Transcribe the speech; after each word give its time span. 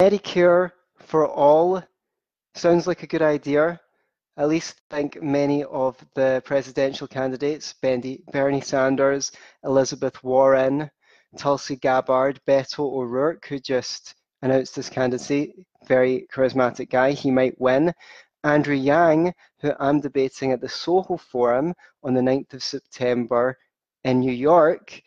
Medicare 0.00 0.72
for 0.96 1.28
all 1.28 1.82
sounds 2.54 2.86
like 2.86 3.02
a 3.02 3.06
good 3.06 3.20
idea. 3.20 3.78
At 4.38 4.48
least 4.48 4.80
think 4.88 5.22
many 5.22 5.62
of 5.64 5.94
the 6.14 6.40
presidential 6.46 7.06
candidates, 7.06 7.74
Bernie 7.74 8.62
Sanders, 8.62 9.30
Elizabeth 9.62 10.24
Warren, 10.24 10.90
Tulsi 11.36 11.76
Gabbard, 11.76 12.40
Beto 12.48 12.78
O'Rourke, 12.78 13.44
who 13.44 13.58
just 13.58 14.14
announced 14.40 14.74
his 14.74 14.88
candidacy, 14.88 15.66
very 15.86 16.26
charismatic 16.32 16.88
guy, 16.88 17.12
he 17.12 17.30
might 17.30 17.60
win. 17.60 17.92
Andrew 18.42 18.76
Yang, 18.76 19.34
who 19.60 19.74
I'm 19.78 20.00
debating 20.00 20.52
at 20.52 20.62
the 20.62 20.68
Soho 20.70 21.18
Forum 21.18 21.74
on 22.02 22.14
the 22.14 22.22
9th 22.22 22.54
of 22.54 22.62
September 22.62 23.58
in 24.04 24.20
New 24.20 24.32
York. 24.32 25.02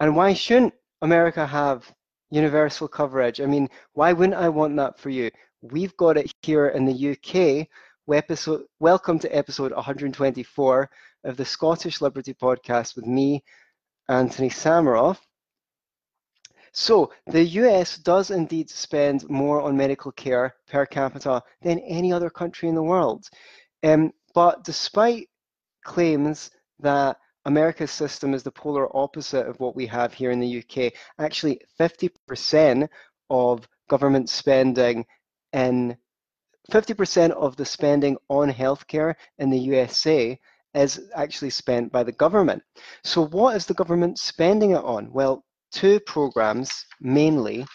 And 0.00 0.16
why 0.16 0.32
shouldn't 0.32 0.72
America 1.02 1.46
have 1.46 1.92
universal 2.30 2.88
coverage? 2.88 3.40
I 3.40 3.46
mean, 3.46 3.68
why 3.92 4.12
wouldn't 4.12 4.38
I 4.38 4.48
want 4.48 4.76
that 4.76 4.98
for 4.98 5.10
you? 5.10 5.30
We've 5.62 5.96
got 5.96 6.16
it 6.16 6.32
here 6.42 6.68
in 6.68 6.84
the 6.86 7.10
UK. 7.10 7.68
Episode, 8.12 8.62
welcome 8.80 9.20
to 9.20 9.28
episode 9.28 9.72
124 9.72 10.90
of 11.24 11.36
the 11.36 11.44
Scottish 11.44 12.00
Liberty 12.00 12.34
Podcast 12.34 12.96
with 12.96 13.06
me, 13.06 13.44
Antony 14.08 14.50
Sammeroff. 14.50 15.18
So, 16.72 17.12
the 17.26 17.44
US 17.44 17.98
does 17.98 18.30
indeed 18.30 18.68
spend 18.68 19.28
more 19.28 19.60
on 19.60 19.76
medical 19.76 20.10
care 20.12 20.54
per 20.66 20.86
capita 20.86 21.42
than 21.62 21.78
any 21.80 22.12
other 22.12 22.30
country 22.30 22.68
in 22.68 22.74
the 22.74 22.82
world. 22.82 23.28
Um, 23.84 24.12
but 24.34 24.64
despite 24.64 25.28
claims 25.84 26.50
that 26.80 27.16
America's 27.50 27.90
system 27.90 28.32
is 28.32 28.44
the 28.44 28.52
polar 28.52 28.86
opposite 28.96 29.44
of 29.48 29.58
what 29.58 29.74
we 29.74 29.84
have 29.84 30.14
here 30.14 30.30
in 30.30 30.38
the 30.38 30.62
UK, 30.62 30.92
actually 31.18 31.60
50% 31.80 32.88
of 33.28 33.68
government 33.88 34.30
spending 34.30 35.04
in 35.52 35.96
50% 36.70 37.30
of 37.32 37.56
the 37.56 37.64
spending 37.64 38.16
on 38.28 38.52
healthcare 38.52 39.16
in 39.38 39.50
the 39.50 39.58
USA 39.58 40.38
is 40.74 41.10
actually 41.16 41.50
spent 41.50 41.90
by 41.90 42.04
the 42.04 42.12
government. 42.24 42.62
So, 43.02 43.26
what 43.26 43.56
is 43.56 43.66
the 43.66 43.74
government 43.74 44.20
spending 44.20 44.70
it 44.70 44.84
on? 44.84 45.12
Well, 45.12 45.44
two 45.72 45.98
programs 46.06 46.70
mainly. 47.00 47.66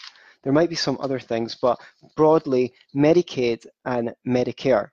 There 0.43 0.53
might 0.53 0.69
be 0.69 0.83
some 0.85 0.97
other 1.01 1.19
things, 1.19 1.57
but 1.61 1.77
broadly, 2.15 2.73
Medicaid 2.95 3.65
and 3.83 4.13
Medicare. 4.25 4.87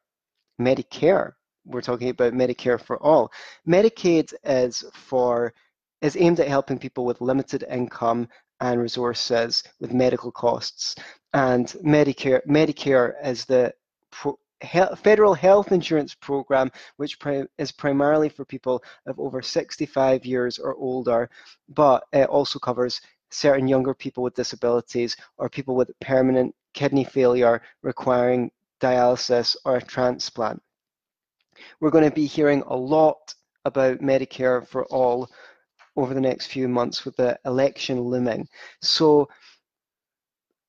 Medicare, 0.60 1.34
we're 1.64 1.80
talking 1.80 2.08
about 2.08 2.32
Medicare 2.32 2.80
for 2.80 3.02
all. 3.02 3.32
Medicaid 3.66 4.32
is 4.44 4.84
for 4.92 5.52
is 6.00 6.16
aimed 6.16 6.40
at 6.40 6.48
helping 6.48 6.78
people 6.78 7.04
with 7.04 7.20
limited 7.20 7.64
income 7.70 8.28
and 8.60 8.80
resources 8.80 9.62
with 9.80 9.92
medical 9.92 10.32
costs. 10.32 10.96
And 11.32 11.66
Medicare 11.84 12.44
Medicare 12.46 13.14
is 13.24 13.44
the 13.44 13.72
pro, 14.10 14.38
he, 14.62 14.80
federal 14.96 15.34
health 15.34 15.72
insurance 15.72 16.14
program, 16.14 16.70
which 16.96 17.18
pri 17.18 17.44
is 17.58 17.72
primarily 17.72 18.28
for 18.28 18.44
people 18.44 18.82
of 19.06 19.18
over 19.18 19.42
65 19.42 20.24
years 20.24 20.58
or 20.58 20.74
older, 20.76 21.30
but 21.68 22.04
it 22.12 22.28
also 22.28 22.58
covers 22.58 23.00
certain 23.30 23.66
younger 23.66 23.94
people 23.94 24.22
with 24.22 24.34
disabilities 24.34 25.16
or 25.38 25.48
people 25.48 25.74
with 25.74 25.90
permanent 26.00 26.54
kidney 26.74 27.04
failure 27.04 27.62
requiring 27.82 28.50
dialysis 28.80 29.56
or 29.64 29.76
a 29.76 29.82
transplant. 29.82 30.62
We're 31.80 31.90
going 31.90 32.08
to 32.08 32.14
be 32.14 32.26
hearing 32.26 32.62
a 32.66 32.76
lot 32.76 33.34
about 33.64 33.98
Medicare 33.98 34.66
for 34.66 34.84
all 34.86 35.30
over 35.96 36.14
the 36.14 36.20
next 36.20 36.46
few 36.46 36.68
months 36.68 37.04
with 37.04 37.16
the 37.16 37.38
election 37.44 38.00
looming. 38.00 38.48
So 38.80 39.28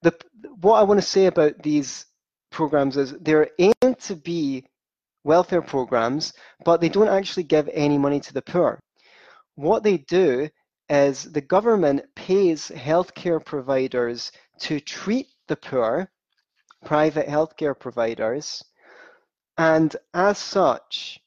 the 0.02 0.14
what 0.60 0.80
I 0.80 0.84
want 0.84 1.00
to 1.00 1.08
say 1.08 1.28
about 1.28 1.62
these 1.64 2.06
programs 2.52 2.98
is 2.98 3.14
they're 3.22 3.50
aimed 3.60 4.00
to 4.02 4.16
be 4.16 4.66
welfare 5.24 5.62
programs, 5.62 6.34
but 6.66 6.82
they 6.82 6.90
don't 6.90 7.08
actually 7.08 7.44
give 7.44 7.70
any 7.74 7.98
money 7.98 8.20
to 8.20 8.34
the 8.34 8.42
poor. 8.42 8.80
What 9.56 9.84
they 9.84 9.98
do 9.98 10.50
is 10.90 11.32
the 11.32 11.42
government 11.42 12.04
pays 12.16 12.70
healthcare 12.70 13.44
providers 13.44 14.32
to 14.60 14.80
treat 14.80 15.28
the 15.48 15.56
poor, 15.56 16.10
private 16.84 17.28
healthcare 17.28 17.78
providers, 17.78 18.64
and 19.58 19.96
as 20.14 20.38
such, 20.38 21.20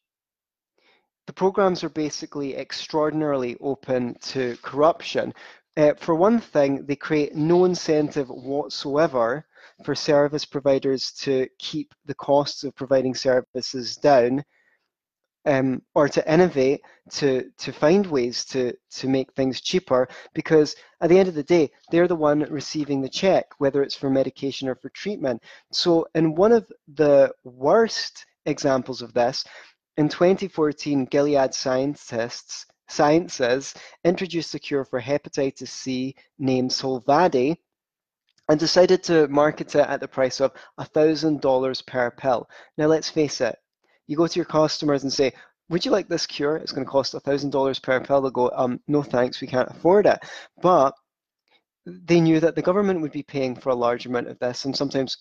the 1.27 1.33
programs 1.33 1.83
are 1.83 1.89
basically 1.89 2.57
extraordinarily 2.57 3.57
open 3.61 4.17
to 4.21 4.57
corruption. 4.63 5.35
Uh, 5.77 5.93
for 5.99 6.15
one 6.15 6.41
thing, 6.41 6.87
they 6.87 6.97
create 6.97 7.35
no 7.35 7.65
incentive 7.65 8.29
whatsoever 8.29 9.45
for 9.85 9.95
service 9.95 10.45
providers 10.45 11.13
to 11.13 11.49
keep 11.59 11.93
the 12.07 12.15
costs 12.15 12.65
of 12.65 12.75
providing 12.75 13.15
services 13.15 13.97
down 13.97 14.43
um, 15.47 15.81
or 15.95 16.09
to 16.09 16.33
innovate 16.33 16.83
to 17.11 17.51
to 17.59 17.73
find 17.73 18.07
ways 18.07 18.45
to 18.45 18.73
to 18.91 19.09
make 19.09 19.33
things 19.33 19.61
cheaper 19.61 20.09
because 20.35 20.75
at 21.01 21.09
the 21.09 21.19
end 21.19 21.29
of 21.29 21.35
the 21.35 21.43
day 21.43 21.71
they're 21.91 22.09
the 22.09 22.17
one 22.17 22.41
receiving 22.51 23.01
the 23.01 23.09
check 23.09 23.47
whether 23.59 23.83
it's 23.83 23.95
for 23.95 24.11
medication 24.11 24.69
or 24.69 24.75
for 24.75 24.91
treatment 24.91 25.41
so 25.73 26.07
in 26.15 26.35
one 26.35 26.53
of 26.53 26.71
the 26.95 27.33
worst 27.45 28.27
examples 28.45 29.03
of 29.03 29.15
this 29.15 29.45
in 29.97 30.09
2014 30.09 31.05
gilead 31.07 31.55
scientists 31.55 32.67
sciences 32.89 33.73
introduced 34.05 34.55
a 34.55 34.59
cure 34.59 34.85
for 34.85 35.01
hepatitis 35.01 35.69
c 35.69 36.15
named 36.39 36.71
Sovaldi 36.71 37.57
and 38.49 38.61
decided 38.61 39.03
to 39.05 39.27
market 39.29 39.75
it 39.75 39.87
at 39.89 40.01
the 40.01 40.07
price 40.07 40.41
of 40.41 40.53
$1,000 40.79 41.87
per 41.87 42.11
pill. 42.13 42.49
Now, 42.79 42.87
let's 42.87 43.11
face 43.11 43.41
it, 43.41 43.57
you 44.07 44.17
go 44.17 44.27
to 44.27 44.39
your 44.39 44.47
customers 44.47 45.03
and 45.03 45.13
say, 45.13 45.33
would 45.69 45.85
you 45.85 45.91
like 45.91 46.09
this 46.09 46.27
cure? 46.27 46.57
It's 46.57 46.73
going 46.73 46.85
to 46.85 46.91
cost 46.91 47.15
$1,000 47.15 47.83
per 47.83 48.01
pill. 48.01 48.21
They'll 48.21 48.31
go, 48.31 48.51
um, 48.55 48.81
no 48.87 49.03
thanks, 49.03 49.41
we 49.41 49.49
can't 49.49 49.71
afford 49.71 50.07
it. 50.07 50.19
But 50.63 50.95
they 51.87 52.21
knew 52.21 52.41
that 52.41 52.55
the 52.55 52.63
government 52.63 53.01
would 53.01 53.13
be 53.13 53.23
paying 53.23 53.55
for 53.57 53.71
a 53.71 53.75
large 53.75 54.07
amount 54.07 54.29
of 54.29 54.39
this 54.39 54.65
and 54.65 54.77
sometimes 54.77 55.17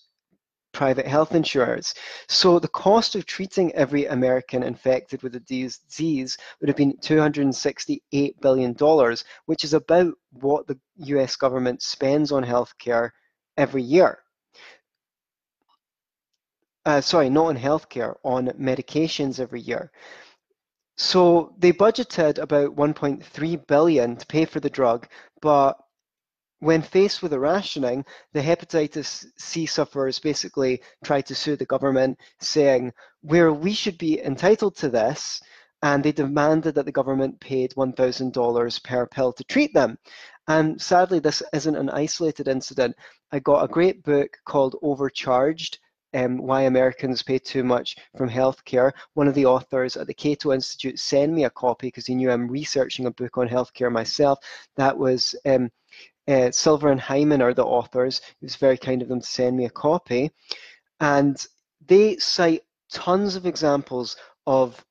private 0.72 1.06
health 1.06 1.34
insurers. 1.34 1.94
So 2.28 2.58
the 2.58 2.68
cost 2.68 3.14
of 3.14 3.24
treating 3.24 3.72
every 3.72 4.06
American 4.06 4.62
infected 4.62 5.22
with 5.22 5.34
a 5.34 5.40
disease 5.40 6.36
would 6.60 6.68
have 6.68 6.76
been 6.76 6.98
$268 6.98 8.40
billion, 8.40 9.16
which 9.46 9.64
is 9.64 9.72
about 9.72 10.14
what 10.32 10.66
the 10.66 10.78
US 10.96 11.34
government 11.36 11.82
spends 11.82 12.30
on 12.30 12.44
healthcare 12.44 13.10
every 13.56 13.82
year. 13.82 14.18
Uh, 16.86 17.00
sorry, 17.00 17.28
not 17.28 17.46
on 17.46 17.56
healthcare, 17.58 18.14
on 18.22 18.46
medications 18.60 19.40
every 19.40 19.60
year. 19.60 19.90
So 20.96 21.52
they 21.58 21.72
budgeted 21.72 22.38
about 22.38 22.76
1.3 22.76 23.66
billion 23.66 24.16
to 24.16 24.26
pay 24.26 24.44
for 24.44 24.60
the 24.60 24.70
drug, 24.70 25.08
but 25.42 25.76
when 26.60 26.82
faced 26.82 27.22
with 27.22 27.32
a 27.32 27.40
rationing, 27.40 28.04
the 28.34 28.40
hepatitis 28.40 29.26
C 29.36 29.66
sufferers 29.66 30.20
basically 30.20 30.80
tried 31.02 31.26
to 31.26 31.34
sue 31.34 31.56
the 31.56 31.66
government, 31.66 32.20
saying, 32.38 32.92
where 33.22 33.52
we 33.52 33.72
should 33.72 33.98
be 33.98 34.22
entitled 34.22 34.76
to 34.76 34.88
this, 34.88 35.42
and 35.82 36.04
they 36.04 36.12
demanded 36.12 36.76
that 36.76 36.86
the 36.86 36.92
government 36.92 37.40
paid 37.40 37.74
$1,000 37.74 38.84
per 38.84 39.06
pill 39.08 39.32
to 39.32 39.44
treat 39.44 39.74
them. 39.74 39.98
And 40.46 40.80
sadly, 40.80 41.18
this 41.18 41.42
isn't 41.52 41.76
an 41.76 41.90
isolated 41.90 42.46
incident. 42.46 42.94
I 43.32 43.40
got 43.40 43.64
a 43.64 43.68
great 43.68 44.04
book 44.04 44.38
called 44.44 44.76
Overcharged 44.82 45.80
um, 46.16 46.38
Why 46.38 46.62
Americans 46.62 47.22
Pay 47.22 47.38
Too 47.38 47.62
Much 47.62 47.96
from 48.16 48.28
Healthcare. 48.28 48.92
One 49.14 49.28
of 49.28 49.34
the 49.34 49.46
authors 49.46 49.96
at 49.96 50.06
the 50.06 50.14
Cato 50.14 50.52
Institute 50.52 50.98
sent 50.98 51.32
me 51.32 51.44
a 51.44 51.50
copy 51.50 51.88
because 51.88 52.06
he 52.06 52.14
knew 52.14 52.30
I'm 52.30 52.48
researching 52.48 53.06
a 53.06 53.10
book 53.10 53.36
on 53.38 53.48
healthcare 53.48 53.92
myself. 53.92 54.38
That 54.76 54.96
was 54.96 55.34
um, 55.44 55.70
uh, 56.26 56.50
Silver 56.50 56.90
and 56.90 57.00
Hyman 57.00 57.42
are 57.42 57.54
the 57.54 57.64
authors. 57.64 58.18
It 58.18 58.44
was 58.44 58.56
very 58.56 58.78
kind 58.78 59.02
of 59.02 59.08
them 59.08 59.20
to 59.20 59.26
send 59.26 59.56
me 59.56 59.66
a 59.66 59.70
copy. 59.70 60.30
And 61.00 61.36
they 61.86 62.16
cite 62.16 62.62
tons 62.90 63.36
of 63.36 63.46
examples 63.46 64.16
of 64.46 64.82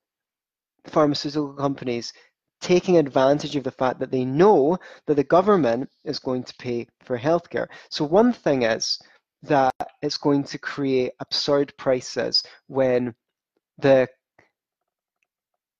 pharmaceutical 0.85 1.53
companies 1.53 2.13
taking 2.61 2.97
advantage 2.97 3.55
of 3.55 3.63
the 3.63 3.71
fact 3.71 3.99
that 3.99 4.11
they 4.11 4.25
know 4.25 4.77
that 5.07 5.15
the 5.15 5.23
government 5.23 5.89
is 6.03 6.19
going 6.19 6.43
to 6.43 6.53
pay 6.57 6.87
for 7.03 7.17
healthcare. 7.17 7.67
So 7.89 8.05
one 8.05 8.31
thing 8.31 8.63
is 8.63 8.99
that 9.45 9.73
it's 10.01 10.17
going 10.17 10.43
to 10.43 10.57
create 10.57 11.11
absurd 11.19 11.73
prices 11.77 12.43
when 12.67 13.13
the 13.77 14.07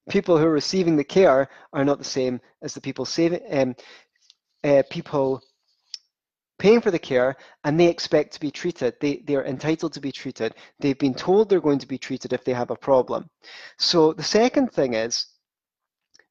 people 0.09 0.37
who 0.37 0.45
are 0.45 0.51
receiving 0.51 0.95
the 0.95 1.03
care 1.03 1.49
are 1.73 1.85
not 1.85 1.97
the 1.97 2.03
same 2.03 2.39
as 2.61 2.73
the 2.73 2.81
people 2.81 3.05
saving 3.05 3.41
um, 3.51 3.75
uh, 4.63 4.83
people 4.89 5.41
paying 6.57 6.81
for 6.81 6.91
the 6.91 6.99
care 6.99 7.35
and 7.63 7.79
they 7.79 7.87
expect 7.87 8.33
to 8.33 8.39
be 8.39 8.51
treated. 8.51 8.93
They, 9.01 9.23
they're 9.25 9.45
entitled 9.45 9.93
to 9.93 10.01
be 10.01 10.11
treated. 10.11 10.55
They've 10.79 10.97
been 10.97 11.13
told 11.13 11.49
they're 11.49 11.59
going 11.59 11.79
to 11.79 11.87
be 11.87 11.97
treated 11.97 12.33
if 12.33 12.43
they 12.43 12.53
have 12.53 12.71
a 12.71 12.75
problem. 12.75 13.29
So 13.77 14.13
the 14.13 14.23
second 14.23 14.71
thing 14.71 14.93
is 14.93 15.27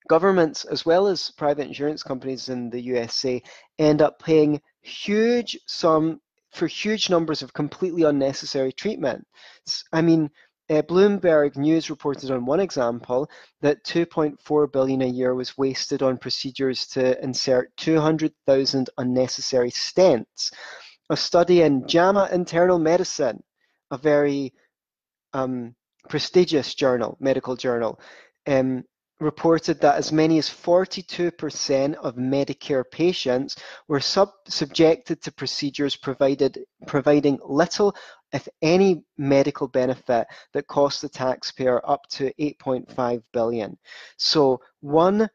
governments 0.09 0.65
as 0.65 0.85
well 0.85 1.07
as 1.07 1.31
private 1.33 1.67
insurance 1.67 2.03
companies 2.03 2.49
in 2.49 2.71
the 2.71 2.81
USA 2.81 3.43
end 3.79 4.03
up 4.03 4.19
paying 4.19 4.61
huge 4.83 5.59
sum 5.67 6.21
for 6.55 6.67
huge 6.67 7.11
numbers 7.11 7.43
of 7.43 7.53
completely 7.53 8.05
unnecessary 8.05 8.73
treatments. 8.73 9.85
I 9.93 10.03
mean, 10.03 10.31
uh, 10.71 10.83
Bloomberg 10.83 11.57
News 11.57 11.91
reported 11.91 12.31
on 12.31 12.47
one 12.47 12.61
example 12.61 13.29
that 13.61 13.85
2.4 13.85 14.73
billion 14.73 15.03
a 15.03 15.07
year 15.07 15.35
was 15.35 15.59
wasted 15.59 16.03
on 16.03 16.17
procedures 16.17 16.87
to 16.89 17.23
insert 17.23 17.77
200,000 17.77 18.89
unnecessary 18.97 19.71
stents. 19.71 20.53
A 21.11 21.17
study 21.17 21.63
in 21.63 21.87
JAMA 21.87 22.31
Internal 22.33 22.79
Medicine, 22.79 23.43
a 23.91 23.99
very 23.99 24.55
um, 25.35 25.75
prestigious 26.09 26.75
journal, 26.75 27.19
medical 27.21 27.57
journal, 27.57 28.01
um, 28.47 28.85
reported 29.25 29.81
that 29.81 29.97
as 29.97 30.13
many 30.13 30.39
as 30.39 30.49
42% 30.49 31.95
of 31.95 32.15
Medicare 32.17 32.85
patients 32.89 33.57
were 33.89 33.99
sub 33.99 34.31
subjected 34.47 35.23
to 35.23 35.33
procedures 35.33 35.97
provided 35.97 36.59
providing 36.87 37.39
little, 37.45 37.97
if 38.33 38.47
any, 38.63 39.03
medical 39.17 39.67
benefit 39.67 40.27
that 40.53 40.67
cost 40.67 41.01
the 41.01 41.09
taxpayer 41.09 41.81
up 41.89 42.07
to 42.11 42.33
8.5 42.39 43.23
billion. 43.33 43.79
So 44.19 44.61
one, 44.81 45.29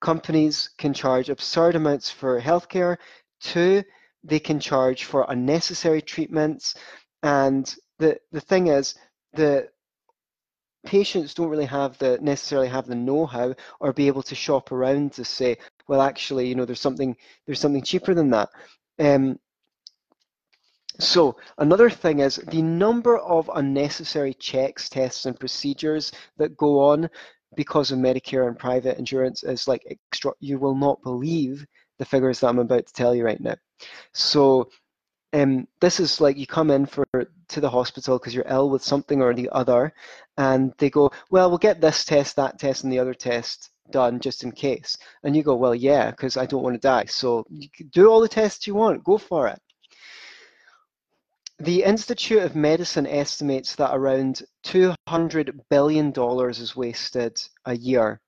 companies 0.00 0.70
can 0.76 0.92
charge 0.92 1.30
absurd 1.30 1.74
amounts 1.76 2.10
for 2.10 2.40
healthcare. 2.40 2.98
Two, 3.40 3.82
they 4.22 4.38
can 4.38 4.60
charge 4.60 5.04
for 5.04 5.26
unnecessary 5.28 6.02
treatments. 6.02 6.74
And 7.22 7.74
the, 7.98 8.18
the 8.32 8.40
thing 8.40 8.66
is, 8.66 8.94
the 9.32 9.68
patients 10.84 11.34
don't 11.34 11.48
really 11.48 11.64
have 11.64 11.98
the 11.98 12.18
necessarily 12.20 12.68
have 12.68 12.86
the 12.86 12.94
know-how 12.94 13.54
or 13.80 13.92
be 13.92 14.06
able 14.06 14.22
to 14.22 14.34
shop 14.34 14.72
around 14.72 15.12
to 15.14 15.24
say, 15.24 15.56
well, 15.88 16.02
actually, 16.02 16.46
you 16.48 16.54
know, 16.54 16.64
there's 16.64 16.80
something 16.80 17.16
there's 17.46 17.60
something 17.60 17.82
cheaper 17.82 18.14
than 18.14 18.30
that. 18.30 18.50
Um, 18.98 19.38
so 21.00 21.36
another 21.58 21.90
thing 21.90 22.20
is 22.20 22.36
the 22.36 22.62
number 22.62 23.18
of 23.18 23.50
unnecessary 23.54 24.34
checks, 24.34 24.88
tests, 24.88 25.26
and 25.26 25.38
procedures 25.38 26.12
that 26.36 26.56
go 26.56 26.78
on 26.78 27.10
because 27.56 27.90
of 27.90 27.98
Medicare 27.98 28.46
and 28.48 28.58
private 28.58 28.98
insurance 28.98 29.42
is 29.42 29.66
like 29.66 29.84
extra. 29.90 30.32
You 30.40 30.58
will 30.58 30.74
not 30.74 31.02
believe 31.02 31.66
the 31.98 32.04
figures 32.04 32.40
that 32.40 32.48
I'm 32.48 32.58
about 32.58 32.86
to 32.86 32.92
tell 32.92 33.14
you 33.14 33.24
right 33.24 33.40
now. 33.40 33.56
So 34.12 34.70
um, 35.34 35.66
this 35.80 35.98
is 35.98 36.20
like 36.20 36.36
you 36.36 36.46
come 36.46 36.70
in 36.70 36.86
for 36.86 37.04
to 37.48 37.60
the 37.60 37.68
hospital 37.68 38.18
because 38.18 38.34
you're 38.34 38.46
ill 38.48 38.70
with 38.70 38.84
something 38.84 39.20
or 39.20 39.34
the 39.34 39.50
other, 39.50 39.92
and 40.38 40.72
they 40.78 40.88
go, 40.88 41.10
well, 41.30 41.48
we'll 41.48 41.58
get 41.58 41.80
this 41.80 42.04
test, 42.04 42.36
that 42.36 42.58
test, 42.58 42.84
and 42.84 42.92
the 42.92 43.00
other 43.00 43.14
test 43.14 43.70
done 43.90 44.20
just 44.20 44.44
in 44.44 44.52
case. 44.52 44.96
And 45.24 45.36
you 45.36 45.42
go, 45.42 45.56
well, 45.56 45.74
yeah, 45.74 46.10
because 46.10 46.36
I 46.36 46.46
don't 46.46 46.62
want 46.62 46.74
to 46.74 46.80
die. 46.80 47.06
So 47.06 47.44
do 47.90 48.08
all 48.08 48.20
the 48.20 48.28
tests 48.28 48.66
you 48.66 48.74
want, 48.74 49.04
go 49.04 49.18
for 49.18 49.48
it. 49.48 49.60
The 51.58 51.82
Institute 51.82 52.42
of 52.42 52.56
Medicine 52.56 53.06
estimates 53.06 53.74
that 53.76 53.94
around 53.94 54.42
$200 54.64 55.58
billion 55.68 56.12
is 56.48 56.76
wasted 56.76 57.40
a 57.64 57.76
year 57.76 58.20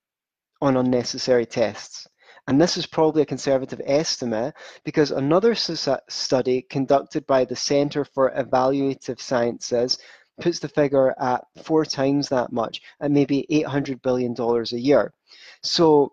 on 0.60 0.76
unnecessary 0.76 1.46
tests. 1.46 2.06
And 2.48 2.60
this 2.60 2.76
is 2.76 2.86
probably 2.86 3.22
a 3.22 3.26
conservative 3.26 3.80
estimate 3.84 4.54
because 4.84 5.10
another 5.10 5.54
study 5.54 6.62
conducted 6.62 7.26
by 7.26 7.44
the 7.44 7.56
Center 7.56 8.04
for 8.04 8.30
Evaluative 8.30 9.20
Sciences 9.20 9.98
puts 10.40 10.60
the 10.60 10.68
figure 10.68 11.14
at 11.20 11.44
four 11.62 11.84
times 11.84 12.28
that 12.28 12.52
much, 12.52 12.82
at 13.00 13.10
maybe 13.10 13.46
$800 13.50 14.00
billion 14.02 14.34
a 14.38 14.76
year. 14.76 15.12
So, 15.62 16.12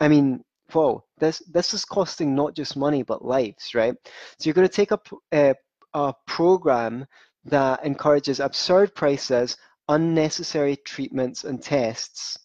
I 0.00 0.08
mean, 0.08 0.44
whoa, 0.72 1.04
this, 1.18 1.40
this 1.50 1.74
is 1.74 1.84
costing 1.84 2.34
not 2.34 2.54
just 2.54 2.76
money, 2.76 3.02
but 3.02 3.24
lives, 3.24 3.74
right? 3.74 3.94
So 4.38 4.46
you're 4.46 4.54
going 4.54 4.68
to 4.68 4.74
take 4.74 4.92
up 4.92 5.08
a, 5.32 5.54
a 5.94 6.14
program 6.26 7.06
that 7.46 7.84
encourages 7.84 8.40
absurd 8.40 8.94
prices, 8.94 9.56
unnecessary 9.88 10.76
treatments 10.76 11.44
and 11.44 11.62
tests, 11.62 12.38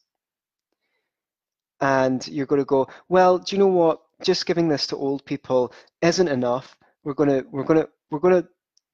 and 1.82 2.28
you're 2.28 2.46
going 2.46 2.62
to 2.62 2.66
go, 2.66 2.88
well, 3.08 3.40
do 3.40 3.56
you 3.56 3.60
know 3.60 3.68
what? 3.68 4.02
Just 4.22 4.46
giving 4.46 4.68
this 4.68 4.88
to 4.88 4.98
old 4.98 5.24
people 5.26 5.74
isn't 6.02 6.28
enough. 6.28 6.78
We're 7.04 7.14
going 7.14 7.30
to 7.30 7.46
we're 7.52 7.64
going 7.64 7.82
to 7.82 7.90
we're 8.12 8.20
going 8.20 8.42
to 8.42 8.48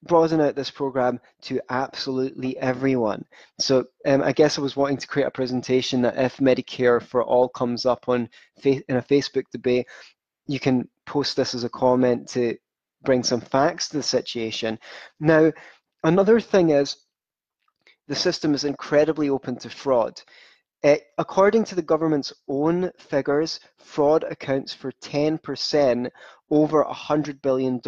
broaden 0.04 0.40
out 0.40 0.56
this 0.56 0.70
program 0.70 1.20
to 1.42 1.60
absolutely 1.70 2.58
everyone. 2.60 3.26
So 3.60 3.86
um, 4.06 4.22
I 4.22 4.32
guess 4.32 4.58
I 4.58 4.62
was 4.62 4.76
wanting 4.76 4.98
to 4.98 5.08
create 5.08 5.26
a 5.26 5.32
presentation 5.32 6.02
that 6.04 6.18
if 6.18 6.38
Medicare 6.38 7.02
for 7.02 7.24
All 7.24 7.50
comes 7.50 7.86
up 7.86 8.08
on 8.08 8.30
in 8.64 8.84
a 8.90 9.02
Facebook 9.02 9.46
debate, 9.52 9.88
you 10.48 10.60
can 10.60 10.88
post 11.06 11.36
this 11.36 11.56
as 11.56 11.64
a 11.64 11.70
comment 11.70 12.28
to 12.30 12.56
bring 13.04 13.24
some 13.24 13.42
facts 13.42 13.90
to 13.90 13.98
the 13.98 14.04
situation. 14.04 14.80
Now, 15.20 15.52
another 16.04 16.40
thing 16.40 16.70
is 16.70 16.98
the 18.08 18.16
system 18.16 18.54
is 18.54 18.64
incredibly 18.64 19.30
open 19.30 19.58
to 19.60 19.70
fraud. 19.70 20.22
Uh, 20.84 20.98
according 21.18 21.64
to 21.64 21.76
the 21.76 21.82
government's 21.82 22.34
own 22.48 22.92
figures, 22.98 23.60
fraud 23.78 24.24
accounts 24.24 24.74
for 24.74 24.92
10% 24.92 26.10
over 26.52 26.84
$100 26.84 27.42
billion 27.42 27.82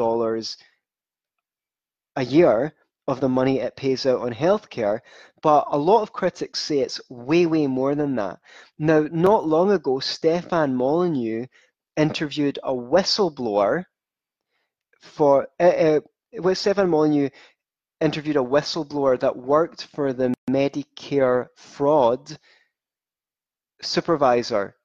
a 2.16 2.26
year 2.26 2.74
of 3.08 3.22
the 3.22 3.30
money 3.30 3.60
it 3.60 3.76
pays 3.76 4.06
out 4.06 4.22
on 4.22 4.34
healthcare, 4.34 5.00
but 5.42 5.66
a 5.72 5.78
lot 5.78 6.02
of 6.02 6.12
critics 6.12 6.60
say 6.60 6.80
it's 6.80 7.00
way, 7.10 7.46
way 7.46 7.68
more 7.68 7.96
than 7.96 8.16
that. 8.16 8.40
Now, 8.78 9.08
not 9.12 9.48
long 9.48 9.72
ago, 9.72 10.00
Stefan 10.00 10.76
Molyneux 10.76 11.46
interviewed 11.96 12.60
a 12.64 12.74
whistleblower 12.74 13.86
for, 15.00 15.48
uh, 15.60 16.00
uh, 16.44 16.54
Stefan 16.54 16.90
Molyneux 16.90 17.30
interviewed 18.02 18.36
a 18.36 18.40
whistleblower 18.40 19.20
that 19.20 19.38
worked 19.38 19.84
for 19.96 20.14
the 20.14 20.34
Medicare 20.50 21.48
fraud 21.56 22.38
supervisor. 23.82 24.76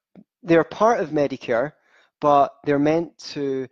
They're 0.42 0.64
part 0.64 1.00
of 1.00 1.10
Medicare, 1.10 1.72
but 2.20 2.54
they're 2.64 2.78
meant 2.78 3.16
to 3.32 3.68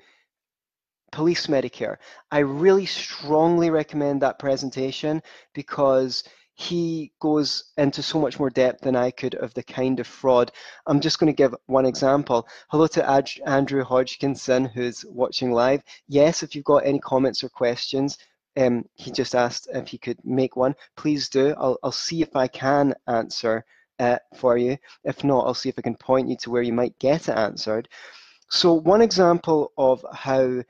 police 1.13 1.47
Medicare. 1.49 1.97
I 2.31 2.39
really 2.39 2.87
strongly 2.87 3.71
recommend 3.71 4.23
that 4.23 4.39
presentation 4.39 5.23
because 5.55 6.25
he 6.55 7.13
goes 7.21 7.73
into 7.79 8.03
so 8.03 8.21
much 8.21 8.39
more 8.39 8.51
depth 8.51 8.83
than 8.83 8.95
I 8.95 9.11
could 9.11 9.35
of 9.37 9.55
the 9.55 9.63
kind 9.63 9.99
of 9.99 10.07
fraud. 10.07 10.53
I'm 10.87 11.01
just 11.01 11.19
going 11.19 11.33
to 11.33 11.37
give 11.37 11.55
one 11.67 11.87
example. 11.87 12.47
Hello 12.69 12.87
to 12.89 13.09
Ad 13.09 13.31
Andrew 13.47 13.83
Hodgkinson, 13.83 14.67
who's 14.67 15.05
watching 15.09 15.53
live. 15.53 15.83
Yes, 16.07 16.43
if 16.43 16.55
you've 16.55 16.65
got 16.65 16.85
any 16.85 16.99
comments 16.99 17.43
or 17.43 17.49
questions, 17.49 18.19
um, 18.59 18.85
he 18.95 19.11
just 19.11 19.35
asked 19.35 19.69
if 19.73 19.89
he 19.89 19.97
could 19.97 20.19
make 20.23 20.55
one. 20.55 20.75
Please 20.97 21.29
do. 21.29 21.55
I'll, 21.57 21.79
I'll 21.83 21.93
see 21.93 22.21
if 22.21 22.37
I 22.37 22.47
can 22.47 22.95
answer 23.07 23.65
uh, 24.01 24.19
for 24.35 24.57
you. 24.57 24.77
If 25.05 25.23
not, 25.23 25.47
I'll 25.47 25.55
see 25.55 25.69
if 25.69 25.79
I 25.79 25.83
can 25.83 25.97
point 25.97 26.29
you 26.29 26.37
to 26.39 26.51
where 26.51 26.63
you 26.63 26.73
might 26.73 26.99
get 26.99 27.29
it 27.29 27.37
answered. 27.37 27.89
So 28.49 28.75
one 28.75 29.03
example 29.03 29.73
of 29.79 30.05
how 30.13 30.63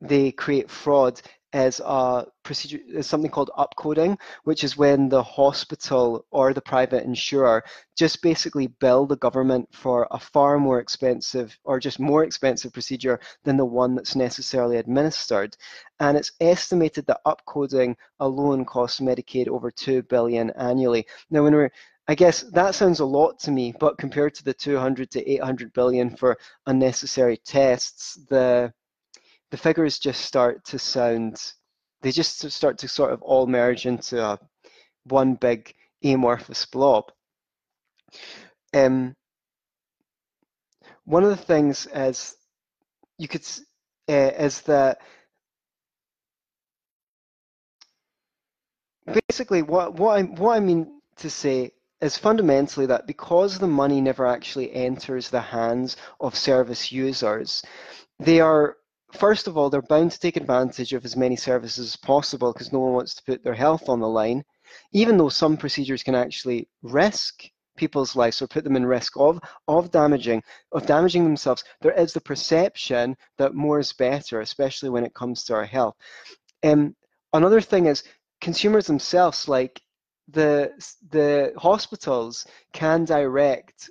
they 0.00 0.32
create 0.32 0.70
fraud 0.70 1.20
is 1.52 1.80
a 1.84 2.26
procedure 2.44 2.78
is 2.88 3.06
something 3.06 3.30
called 3.30 3.50
upcoding, 3.58 4.18
which 4.44 4.64
is 4.64 4.76
when 4.76 5.08
the 5.08 5.22
hospital 5.22 6.24
or 6.30 6.54
the 6.54 6.62
private 6.62 7.04
insurer 7.04 7.62
just 7.96 8.22
basically 8.22 8.68
bill 8.68 9.06
the 9.06 9.16
government 9.16 9.68
for 9.70 10.08
a 10.10 10.18
far 10.18 10.58
more 10.58 10.80
expensive 10.80 11.56
or 11.64 11.78
just 11.78 12.00
more 12.00 12.24
expensive 12.24 12.72
procedure 12.72 13.20
than 13.44 13.56
the 13.58 13.64
one 13.64 13.94
that's 13.94 14.16
necessarily 14.16 14.78
administered. 14.78 15.54
And 16.00 16.16
it's 16.16 16.32
estimated 16.40 17.06
that 17.06 17.20
upcoding 17.26 17.96
alone 18.20 18.64
costs 18.64 19.00
Medicaid 19.00 19.48
over 19.48 19.70
two 19.70 20.02
billion 20.04 20.50
annually. 20.50 21.06
Now, 21.30 21.42
when 21.42 21.54
we're 21.54 21.70
I 22.08 22.14
guess 22.14 22.42
that 22.42 22.74
sounds 22.74 23.00
a 23.00 23.04
lot 23.04 23.38
to 23.40 23.50
me, 23.50 23.72
but 23.78 23.96
compared 23.96 24.34
to 24.34 24.44
the 24.44 24.54
200 24.54 25.10
to 25.12 25.30
800 25.30 25.72
billion 25.72 26.16
for 26.16 26.36
unnecessary 26.66 27.36
tests, 27.36 28.18
the 28.28 28.72
the 29.50 29.56
figures 29.56 29.98
just 29.98 30.24
start 30.24 30.64
to 30.64 30.78
sound, 30.78 31.52
they 32.00 32.10
just 32.10 32.50
start 32.50 32.78
to 32.78 32.88
sort 32.88 33.12
of 33.12 33.22
all 33.22 33.46
merge 33.46 33.86
into 33.86 34.24
a, 34.24 34.38
one 35.04 35.34
big 35.34 35.74
amorphous 36.02 36.64
blob. 36.66 37.12
Um, 38.74 39.14
one 41.04 41.22
of 41.22 41.30
the 41.30 41.36
things 41.36 41.86
is 41.94 42.34
you 43.18 43.28
could 43.28 43.46
uh, 44.08 44.32
is 44.38 44.62
that 44.62 44.98
basically 49.28 49.62
what 49.62 49.94
what 49.94 50.18
I 50.18 50.22
what 50.22 50.56
I 50.56 50.60
mean 50.60 51.00
to 51.16 51.30
say 51.30 51.72
is 52.02 52.18
fundamentally 52.18 52.84
that 52.86 53.06
because 53.06 53.58
the 53.58 53.66
money 53.66 54.00
never 54.00 54.26
actually 54.26 54.72
enters 54.74 55.30
the 55.30 55.40
hands 55.40 55.96
of 56.20 56.36
service 56.36 56.90
users, 56.90 57.62
they 58.18 58.40
are, 58.40 58.76
first 59.12 59.46
of 59.46 59.56
all, 59.56 59.70
they're 59.70 59.82
bound 59.82 60.10
to 60.10 60.18
take 60.18 60.36
advantage 60.36 60.92
of 60.92 61.04
as 61.04 61.16
many 61.16 61.36
services 61.36 61.86
as 61.86 61.96
possible 61.96 62.52
because 62.52 62.72
no 62.72 62.80
one 62.80 62.92
wants 62.92 63.14
to 63.14 63.22
put 63.22 63.44
their 63.44 63.54
health 63.54 63.88
on 63.88 64.00
the 64.00 64.08
line, 64.08 64.42
even 64.92 65.16
though 65.16 65.28
some 65.28 65.56
procedures 65.56 66.02
can 66.02 66.16
actually 66.16 66.68
risk 66.82 67.44
people's 67.76 68.16
lives 68.16 68.42
or 68.42 68.48
put 68.48 68.64
them 68.64 68.76
in 68.76 68.84
risk 68.84 69.16
of 69.16 69.40
of 69.66 69.90
damaging 69.90 70.42
of 70.72 70.84
damaging 70.86 71.24
themselves. 71.24 71.64
There 71.80 71.98
is 71.98 72.12
the 72.12 72.20
perception 72.20 73.16
that 73.38 73.54
more 73.54 73.78
is 73.78 73.94
better 73.94 74.40
especially 74.40 74.90
when 74.90 75.04
it 75.06 75.14
comes 75.14 75.44
to 75.44 75.54
our 75.54 75.64
health. 75.64 75.94
Um, 76.62 76.94
another 77.32 77.62
thing 77.62 77.86
is 77.86 78.04
consumers 78.42 78.86
themselves 78.86 79.48
like 79.48 79.80
the 80.32 80.72
the 81.10 81.52
hospitals 81.56 82.46
can 82.72 83.04
direct 83.04 83.90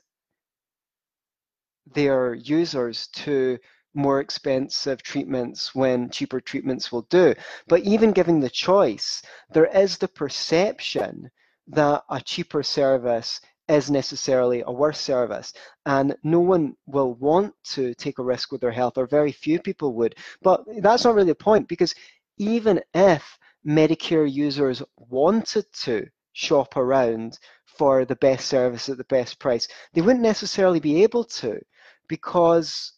their 1.93 2.33
users 2.33 3.07
to 3.07 3.57
more 3.93 4.21
expensive 4.21 5.03
treatments 5.03 5.75
when 5.75 6.09
cheaper 6.09 6.39
treatments 6.39 6.91
will 6.91 7.01
do. 7.09 7.33
But 7.67 7.81
even 7.81 8.13
giving 8.13 8.39
the 8.39 8.49
choice, 8.49 9.21
there 9.51 9.65
is 9.65 9.97
the 9.97 10.07
perception 10.07 11.29
that 11.67 12.03
a 12.09 12.21
cheaper 12.21 12.63
service 12.63 13.41
is 13.67 13.91
necessarily 13.91 14.63
a 14.65 14.71
worse 14.71 14.99
service. 14.99 15.53
And 15.85 16.15
no 16.23 16.39
one 16.39 16.75
will 16.85 17.13
want 17.15 17.53
to 17.75 17.93
take 17.95 18.19
a 18.19 18.23
risk 18.23 18.51
with 18.51 18.61
their 18.61 18.71
health, 18.71 18.97
or 18.97 19.07
very 19.07 19.31
few 19.31 19.59
people 19.59 19.93
would. 19.95 20.15
But 20.41 20.63
that's 20.81 21.03
not 21.03 21.15
really 21.15 21.27
the 21.27 21.35
point, 21.35 21.67
because 21.67 21.93
even 22.37 22.81
if 22.93 23.37
Medicare 23.65 24.31
users 24.31 24.81
wanted 24.97 25.65
to 25.83 26.07
shop 26.33 26.77
around 26.77 27.37
for 27.65 28.05
the 28.05 28.15
best 28.15 28.47
service 28.47 28.89
at 28.89 28.97
the 28.97 29.03
best 29.05 29.39
price, 29.39 29.67
they 29.93 30.01
wouldn't 30.01 30.23
necessarily 30.23 30.79
be 30.79 31.03
able 31.03 31.23
to 31.23 31.59
because 32.07 32.93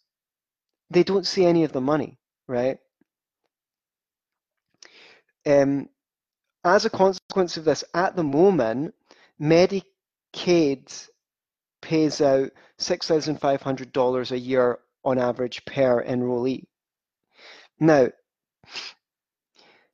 they 0.90 1.04
don't 1.04 1.28
see 1.28 1.46
any 1.46 1.64
of 1.64 1.72
the 1.72 1.82
money, 1.82 2.18
right? 2.48 2.78
Um, 5.46 5.90
as 6.64 6.86
a 6.86 6.90
consequence 6.90 7.58
of 7.58 7.66
this, 7.66 7.84
at 7.94 8.16
the 8.16 8.24
moment, 8.24 8.94
Medicaid 9.42 11.10
pays 11.82 12.22
out 12.22 12.50
$6,500 12.80 14.32
a 14.32 14.40
year 14.40 14.80
on 15.04 15.20
average 15.20 15.66
per 15.66 16.04
enrollee. 16.04 16.66
Now, 17.80 18.08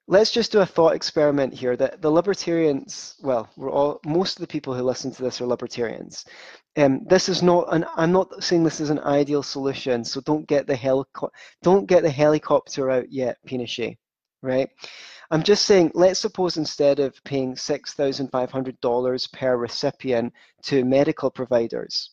let's 0.10 0.32
just 0.32 0.52
do 0.52 0.60
a 0.62 0.66
thought 0.66 0.96
experiment 0.96 1.54
here 1.54 1.78
that 1.78 2.02
the 2.02 2.10
libertarians, 2.10 3.16
well, 3.22 3.48
we're 3.56 3.70
all, 3.70 4.00
most 4.04 4.38
of 4.38 4.42
the 4.42 4.48
people 4.48 4.74
who 4.74 4.82
listen 4.82 5.12
to 5.12 5.22
this 5.22 5.40
are 5.40 5.46
libertarians. 5.46 6.26
Um, 6.78 7.02
this 7.06 7.30
is 7.30 7.44
not 7.44 7.68
an. 7.74 7.86
I'm 7.96 8.12
not 8.12 8.44
saying 8.44 8.64
this 8.64 8.80
is 8.80 8.90
an 8.90 9.00
ideal 9.02 9.44
solution, 9.44 10.04
so 10.04 10.20
don't 10.22 10.48
get 10.48 10.66
the 10.66 10.74
helico- 10.76 11.30
don't 11.62 11.86
get 11.86 12.02
the 12.02 12.10
helicopter 12.10 12.90
out 12.90 13.12
yet, 13.12 13.38
Pinochet. 13.48 13.98
Right? 14.42 14.70
I'm 15.30 15.44
just 15.44 15.66
saying. 15.66 15.92
Let's 15.94 16.20
suppose 16.20 16.58
instead 16.58 17.00
of 17.00 17.24
paying 17.24 17.56
six 17.56 17.94
thousand 17.94 18.30
five 18.30 18.52
hundred 18.52 18.80
dollars 18.82 19.28
per 19.28 19.58
recipient 19.58 20.34
to 20.64 20.86
medical 20.86 21.30
providers, 21.30 22.12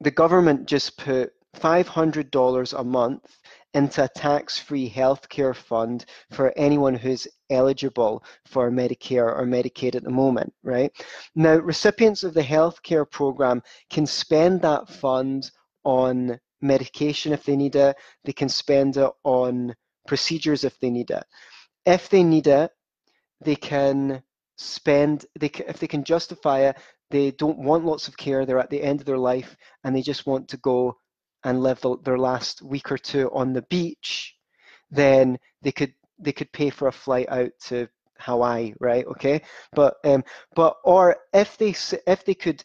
the 0.00 0.10
government 0.10 0.66
just 0.66 0.98
put 0.98 1.32
five 1.54 1.88
hundred 1.88 2.30
dollars 2.30 2.72
a 2.72 2.84
month 2.84 3.38
into 3.74 4.04
a 4.04 4.08
tax-free 4.08 4.90
healthcare 4.90 5.54
fund 5.54 6.04
for 6.32 6.52
anyone 6.56 6.94
who's 6.94 7.28
eligible 7.50 8.24
for 8.46 8.70
Medicare 8.70 9.36
or 9.36 9.46
Medicaid 9.46 9.94
at 9.94 10.02
the 10.02 10.10
moment, 10.10 10.52
right? 10.62 10.90
Now, 11.34 11.56
recipients 11.56 12.24
of 12.24 12.34
the 12.34 12.42
healthcare 12.42 13.08
program 13.08 13.62
can 13.90 14.06
spend 14.06 14.62
that 14.62 14.88
fund 14.88 15.50
on 15.84 16.38
medication 16.60 17.32
if 17.32 17.44
they 17.44 17.56
need 17.56 17.76
it. 17.76 17.96
They 18.24 18.32
can 18.32 18.48
spend 18.48 18.96
it 18.96 19.10
on 19.24 19.74
procedures 20.06 20.64
if 20.64 20.78
they 20.80 20.90
need 20.90 21.10
it. 21.10 21.24
If 21.86 22.08
they 22.08 22.22
need 22.22 22.46
it, 22.46 22.70
they 23.40 23.56
can 23.56 24.22
spend, 24.56 25.24
they 25.38 25.50
if 25.66 25.78
they 25.78 25.86
can 25.86 26.04
justify 26.04 26.60
it, 26.60 26.76
they 27.10 27.30
don't 27.32 27.58
want 27.58 27.84
lots 27.84 28.08
of 28.08 28.16
care, 28.16 28.44
they're 28.44 28.58
at 28.58 28.70
the 28.70 28.82
end 28.82 29.00
of 29.00 29.06
their 29.06 29.18
life, 29.18 29.56
and 29.84 29.94
they 29.94 30.02
just 30.02 30.26
want 30.26 30.48
to 30.48 30.56
go 30.58 30.96
and 31.44 31.62
live 31.62 31.80
the, 31.80 31.96
their 32.04 32.18
last 32.18 32.62
week 32.62 32.90
or 32.92 32.98
two 32.98 33.30
on 33.32 33.52
the 33.52 33.62
beach, 33.62 34.36
then 34.90 35.38
they 35.62 35.72
could 35.72 35.94
they 36.18 36.32
could 36.32 36.52
pay 36.52 36.70
for 36.70 36.88
a 36.88 36.92
flight 36.92 37.26
out 37.30 37.50
to 37.68 37.88
Hawaii, 38.18 38.74
right? 38.80 39.06
Okay, 39.06 39.42
but 39.72 39.96
um, 40.04 40.24
but 40.54 40.76
or 40.84 41.16
if 41.32 41.56
they 41.58 41.74
if 42.06 42.24
they 42.24 42.34
could 42.34 42.62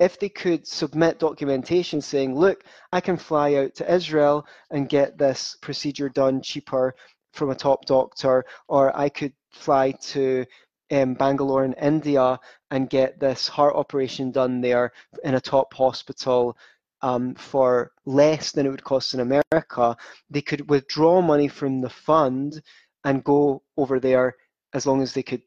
if 0.00 0.18
they 0.18 0.28
could 0.28 0.66
submit 0.66 1.20
documentation 1.20 2.00
saying, 2.00 2.34
look, 2.34 2.64
I 2.92 3.00
can 3.00 3.16
fly 3.16 3.54
out 3.54 3.74
to 3.76 3.94
Israel 3.94 4.46
and 4.70 4.88
get 4.88 5.16
this 5.16 5.56
procedure 5.62 6.08
done 6.08 6.42
cheaper 6.42 6.96
from 7.32 7.50
a 7.50 7.54
top 7.54 7.84
doctor, 7.86 8.44
or 8.68 8.96
I 8.98 9.08
could 9.08 9.32
fly 9.52 9.92
to 9.92 10.44
um, 10.90 11.14
Bangalore 11.14 11.64
in 11.64 11.72
India 11.74 12.38
and 12.70 12.90
get 12.90 13.20
this 13.20 13.46
heart 13.48 13.76
operation 13.76 14.32
done 14.32 14.60
there 14.60 14.92
in 15.24 15.34
a 15.34 15.40
top 15.40 15.72
hospital 15.72 16.56
um, 17.02 17.34
for 17.34 17.92
less 18.06 18.52
than 18.52 18.66
it 18.66 18.70
would 18.70 18.84
cost 18.84 19.14
in 19.14 19.20
America, 19.20 19.96
they 20.30 20.42
could 20.42 20.70
withdraw 20.70 21.20
money 21.20 21.48
from 21.48 21.80
the 21.80 21.90
fund 21.90 22.62
and 23.04 23.24
go 23.24 23.62
over 23.76 23.98
there 23.98 24.36
as 24.72 24.86
long 24.86 25.02
as 25.02 25.12
they 25.12 25.22
could 25.22 25.42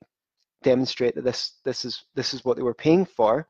demonstrate 0.64 1.16
that 1.16 1.24
this 1.24 1.54
this 1.64 1.86
is 1.86 2.04
this 2.16 2.34
is 2.34 2.44
what 2.44 2.58
they 2.58 2.64
were 2.64 2.74
paying 2.74 3.06
for. 3.06 3.48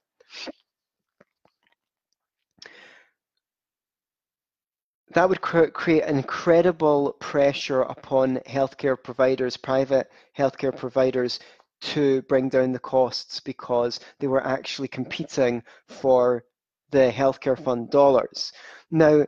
That 5.14 5.30
would 5.30 5.42
cre 5.42 5.68
create 5.68 6.04
incredible 6.04 7.14
pressure 7.20 7.82
upon 7.82 8.38
healthcare 8.48 9.02
providers, 9.02 9.58
private 9.58 10.12
healthcare 10.38 10.76
providers, 10.76 11.40
to 11.82 12.22
bring 12.24 12.50
down 12.50 12.72
the 12.74 12.80
costs 12.80 13.40
because 13.40 14.00
they 14.20 14.28
were 14.28 14.46
actually 14.46 14.90
competing 14.90 15.64
for 15.88 16.44
the 16.96 17.12
healthcare 17.12 17.62
fund 17.62 17.90
dollars. 17.92 18.54
Now, 18.90 19.26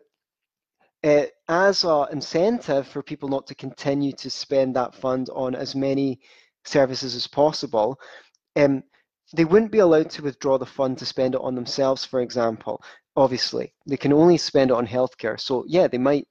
uh, 1.03 1.25
as 1.49 1.83
an 1.83 2.07
incentive 2.13 2.87
for 2.87 3.03
people 3.03 3.27
not 3.27 3.45
to 3.47 3.55
continue 3.55 4.13
to 4.13 4.29
spend 4.29 4.73
that 4.75 4.95
fund 4.95 5.29
on 5.33 5.53
as 5.53 5.75
many 5.75 6.21
services 6.63 7.13
as 7.13 7.27
possible, 7.27 7.99
um, 8.55 8.83
they 9.33 9.43
wouldn't 9.43 9.73
be 9.73 9.79
allowed 9.79 10.09
to 10.11 10.23
withdraw 10.23 10.57
the 10.57 10.65
fund 10.65 10.97
to 10.97 11.05
spend 11.05 11.35
it 11.35 11.41
on 11.41 11.55
themselves, 11.55 12.05
for 12.05 12.21
example. 12.21 12.81
Obviously, 13.17 13.73
they 13.85 13.97
can 13.97 14.13
only 14.13 14.37
spend 14.37 14.71
it 14.71 14.77
on 14.77 14.87
healthcare. 14.87 15.37
So, 15.37 15.65
yeah, 15.67 15.87
they 15.87 15.97
might 15.97 16.25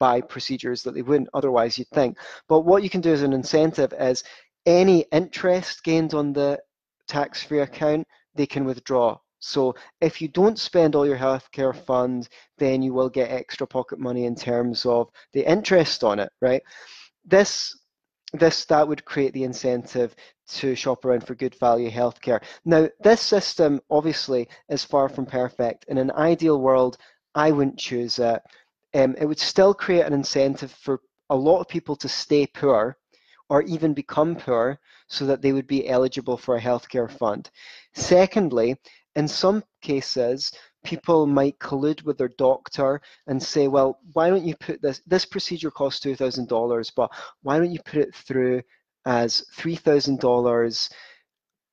buy 0.00 0.22
procedures 0.22 0.82
that 0.82 0.94
they 0.94 1.02
wouldn't 1.02 1.28
otherwise, 1.34 1.76
you'd 1.76 1.88
think. 1.88 2.16
But 2.48 2.60
what 2.60 2.82
you 2.82 2.88
can 2.88 3.02
do 3.02 3.12
as 3.12 3.22
an 3.22 3.34
incentive 3.34 3.92
is 4.00 4.24
any 4.64 5.00
interest 5.12 5.84
gained 5.84 6.14
on 6.14 6.32
the 6.32 6.58
tax 7.06 7.42
free 7.42 7.60
account, 7.60 8.06
they 8.34 8.46
can 8.46 8.64
withdraw 8.64 9.18
so 9.40 9.74
if 10.00 10.20
you 10.20 10.28
don't 10.28 10.58
spend 10.58 10.94
all 10.94 11.06
your 11.06 11.16
healthcare 11.16 11.74
fund, 11.74 12.28
then 12.58 12.82
you 12.82 12.92
will 12.92 13.08
get 13.08 13.30
extra 13.30 13.66
pocket 13.66 13.98
money 13.98 14.24
in 14.24 14.34
terms 14.34 14.84
of 14.84 15.10
the 15.32 15.48
interest 15.48 16.02
on 16.04 16.18
it, 16.18 16.30
right? 16.40 16.62
This 17.24 17.76
this 18.34 18.66
that 18.66 18.86
would 18.86 19.04
create 19.06 19.32
the 19.32 19.44
incentive 19.44 20.14
to 20.48 20.74
shop 20.74 21.04
around 21.04 21.26
for 21.26 21.34
good 21.34 21.54
value 21.54 21.90
healthcare. 21.90 22.42
Now, 22.64 22.88
this 23.00 23.22
system 23.22 23.80
obviously 23.90 24.48
is 24.68 24.84
far 24.84 25.08
from 25.08 25.24
perfect. 25.24 25.86
In 25.88 25.96
an 25.98 26.10
ideal 26.10 26.60
world, 26.60 26.98
I 27.34 27.52
wouldn't 27.52 27.78
choose 27.78 28.18
it. 28.18 28.42
Um, 28.94 29.14
it 29.18 29.26
would 29.26 29.38
still 29.38 29.72
create 29.72 30.04
an 30.04 30.12
incentive 30.12 30.72
for 30.72 31.00
a 31.30 31.36
lot 31.36 31.60
of 31.60 31.68
people 31.68 31.96
to 31.96 32.08
stay 32.08 32.46
poor 32.46 32.98
or 33.50 33.62
even 33.62 33.94
become 33.94 34.36
poor 34.36 34.78
so 35.08 35.24
that 35.26 35.40
they 35.40 35.52
would 35.52 35.66
be 35.66 35.88
eligible 35.88 36.36
for 36.36 36.56
a 36.56 36.60
healthcare 36.60 37.10
fund. 37.10 37.50
Secondly, 37.94 38.76
in 39.16 39.28
some 39.28 39.62
cases, 39.82 40.52
people 40.84 41.26
might 41.26 41.58
collude 41.58 42.02
with 42.04 42.18
their 42.18 42.32
doctor 42.38 43.00
and 43.26 43.42
say, 43.42 43.68
well, 43.68 43.98
why 44.12 44.30
don't 44.30 44.44
you 44.44 44.54
put 44.56 44.80
this, 44.80 45.02
this 45.06 45.24
procedure 45.24 45.70
costs 45.70 46.04
$2,000, 46.04 46.92
but 46.96 47.10
why 47.42 47.58
don't 47.58 47.72
you 47.72 47.80
put 47.84 48.00
it 48.00 48.14
through 48.14 48.62
as 49.04 49.44
$3,000? 49.56 50.90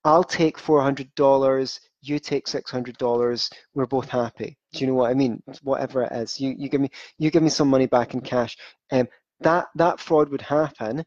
I'll 0.03 0.23
take 0.23 0.57
$400, 0.57 1.79
you 2.01 2.19
take 2.19 2.45
$600, 2.45 3.51
we're 3.73 3.85
both 3.85 4.09
happy. 4.09 4.57
Do 4.73 4.79
you 4.79 4.87
know 4.87 4.93
what 4.93 5.09
I 5.09 5.13
mean? 5.13 5.41
Whatever 5.63 6.03
it 6.03 6.11
is, 6.13 6.39
you, 6.39 6.53
you 6.57 6.69
give 6.69 6.81
me 6.81 6.89
you 7.17 7.31
give 7.31 7.41
me 7.41 7.49
some 7.49 7.69
money 7.69 7.87
back 7.87 8.13
in 8.13 8.21
cash. 8.21 8.55
Um, 8.91 9.07
that 9.39 9.67
that 9.75 9.99
fraud 9.99 10.29
would 10.29 10.41
happen 10.41 11.03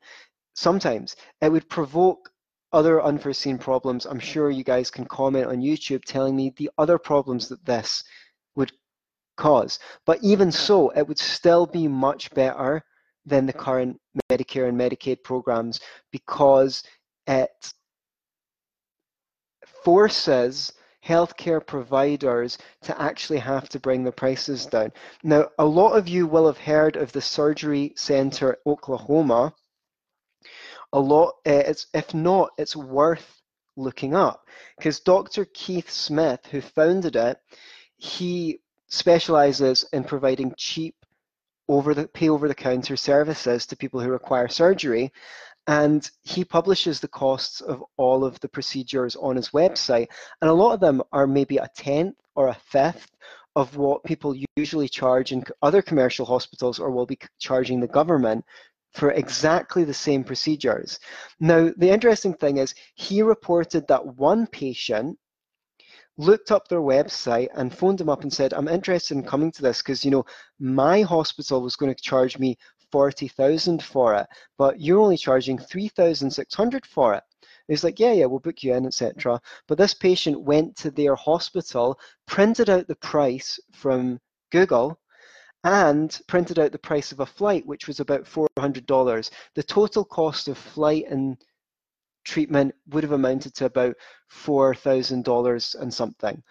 sometimes. 0.55 1.15
It 1.41 1.53
would 1.53 1.69
provoke 1.69 2.31
other 2.73 3.03
unforeseen 3.03 3.59
problems, 3.59 4.07
I'm 4.07 4.21
sure 4.21 4.51
you 4.51 4.65
guys 4.65 4.91
can 4.91 5.05
comment 5.07 5.47
on 5.47 5.63
YouTube 5.63 6.05
telling 6.05 6.37
me 6.37 6.53
the 6.57 6.71
other 6.79 6.99
problems 6.99 7.49
that 7.49 7.65
this 7.65 8.03
would 8.57 8.73
cause. 9.37 9.79
But 10.05 10.19
even 10.23 10.53
so, 10.53 10.91
it 10.91 11.07
would 11.07 11.19
still 11.19 11.67
be 11.67 11.89
much 11.89 12.31
better 12.33 12.83
than 13.25 13.47
the 13.47 13.53
current 13.53 13.99
Medicare 14.31 14.69
and 14.69 14.79
Medicaid 14.79 15.23
programs 15.23 15.81
because 16.11 16.83
it 17.27 17.73
forces 19.85 20.73
healthcare 21.05 21.65
providers 21.65 22.59
to 22.83 23.01
actually 23.01 23.39
have 23.39 23.69
to 23.71 23.81
bring 23.81 24.05
the 24.05 24.13
prices 24.13 24.67
down. 24.67 24.93
Now, 25.23 25.49
a 25.59 25.65
lot 25.65 25.93
of 25.93 26.09
you 26.09 26.27
will 26.27 26.47
have 26.47 26.59
heard 26.59 26.97
of 26.97 27.13
the 27.13 27.21
Surgery 27.21 27.93
Center 27.97 28.59
Oklahoma, 28.67 29.55
a 30.93 31.01
lot. 31.01 31.35
Uh, 31.47 31.63
it's 31.67 31.87
if 31.95 32.15
not, 32.15 32.51
it's 32.59 32.77
worth 32.77 33.43
looking 33.77 34.15
up 34.15 34.45
because 34.77 35.01
Dr. 35.01 35.45
Keith 35.47 35.91
Smith, 35.91 36.41
who 36.51 36.61
founded 36.61 37.17
it, 37.17 37.39
he 37.97 38.61
specializes 38.89 39.85
in 39.93 40.05
providing 40.05 40.53
cheap 40.57 40.95
over 41.69 41.95
the 41.95 42.09
pay 42.09 42.29
over 42.29 42.49
the 42.49 42.55
counter 42.55 42.97
services 42.97 43.67
to 43.67 43.77
people 43.77 44.01
who 44.01 44.11
require 44.11 44.49
surgery 44.49 45.13
and 45.67 46.11
he 46.23 46.45
publishes 46.45 46.99
the 46.99 47.09
costs 47.09 47.61
of 47.61 47.85
all 47.99 48.25
of 48.25 48.41
the 48.41 48.49
procedures 48.49 49.15
on 49.17 49.37
his 49.37 49.51
website 49.51 50.09
and 50.41 50.51
a 50.51 50.55
lot 50.55 50.73
of 50.73 50.81
them 50.81 51.03
are 51.13 51.27
maybe 51.27 51.59
a 51.59 51.69
tenth 51.77 52.17
or 52.35 52.49
a 52.49 52.55
fifth 52.55 53.11
of 53.55 53.77
what 53.77 54.03
people 54.05 54.35
usually 54.57 54.89
charge 54.89 55.33
in 55.33 55.45
other 55.61 55.83
commercial 55.83 56.25
hospitals 56.25 56.79
or 56.79 56.91
will 56.91 57.07
be 57.07 57.19
charging 57.39 57.81
the 57.81 57.89
government 57.89 58.43
for 58.93 59.13
exactly 59.13 59.85
the 59.85 59.95
same 59.95 60.25
procedures. 60.25 60.99
Now, 61.41 61.71
the 61.77 61.91
interesting 61.91 62.35
thing 62.35 62.57
is 62.59 62.75
he 62.95 63.23
reported 63.23 63.87
that 63.89 64.17
one 64.17 64.47
patient 64.47 65.19
looked 66.17 66.51
up 66.51 66.67
their 66.67 66.81
website 66.81 67.49
and 67.55 67.75
phoned 67.75 67.99
them 67.99 68.09
up 68.09 68.23
and 68.23 68.33
said, 68.33 68.53
I'm 68.53 68.69
interested 68.69 69.17
in 69.17 69.23
coming 69.23 69.53
to 69.53 69.63
this 69.63 69.79
because, 69.79 70.05
you 70.05 70.11
know, 70.11 70.25
my 70.59 71.03
hospital 71.03 71.63
was 71.63 71.77
going 71.77 71.95
to 71.95 72.03
charge 72.03 72.39
me 72.39 72.57
40,000 72.91 73.83
for 73.83 74.15
it, 74.15 74.27
but 74.57 74.81
you're 74.81 75.01
only 75.01 75.17
charging 75.17 75.59
3,600 75.59 76.87
for 76.87 77.15
it. 77.15 77.23
He's 77.69 77.85
like, 77.85 78.01
yeah, 78.01 78.13
yeah, 78.13 78.25
we'll 78.25 78.41
book 78.41 78.63
you 78.63 78.75
in, 78.75 78.87
etc. 78.87 79.41
But 79.67 79.79
this 79.79 79.95
patient 79.95 80.41
went 80.41 80.75
to 80.77 80.91
their 80.91 81.15
hospital, 81.15 81.99
printed 82.27 82.71
out 82.71 82.89
the 82.89 82.97
price 82.97 83.61
from 83.73 84.19
Google, 84.51 84.99
and 85.69 86.19
printed 86.29 86.59
out 86.59 86.73
the 86.73 86.79
price 86.79 87.13
of 87.13 87.21
a 87.21 87.27
flight, 87.27 87.67
which 87.67 87.87
was 87.87 88.01
about 88.01 88.25
$400. 88.25 89.31
The 89.55 89.63
total 89.63 90.03
cost 90.03 90.49
of 90.49 90.57
flight 90.57 91.05
and 91.11 91.37
treatment 92.25 92.75
would 92.89 93.03
have 93.03 93.13
amounted 93.13 93.55
to 93.57 93.67
about 93.67 93.95
$4,000 94.33 95.75
and 95.75 95.93
something. 95.93 96.43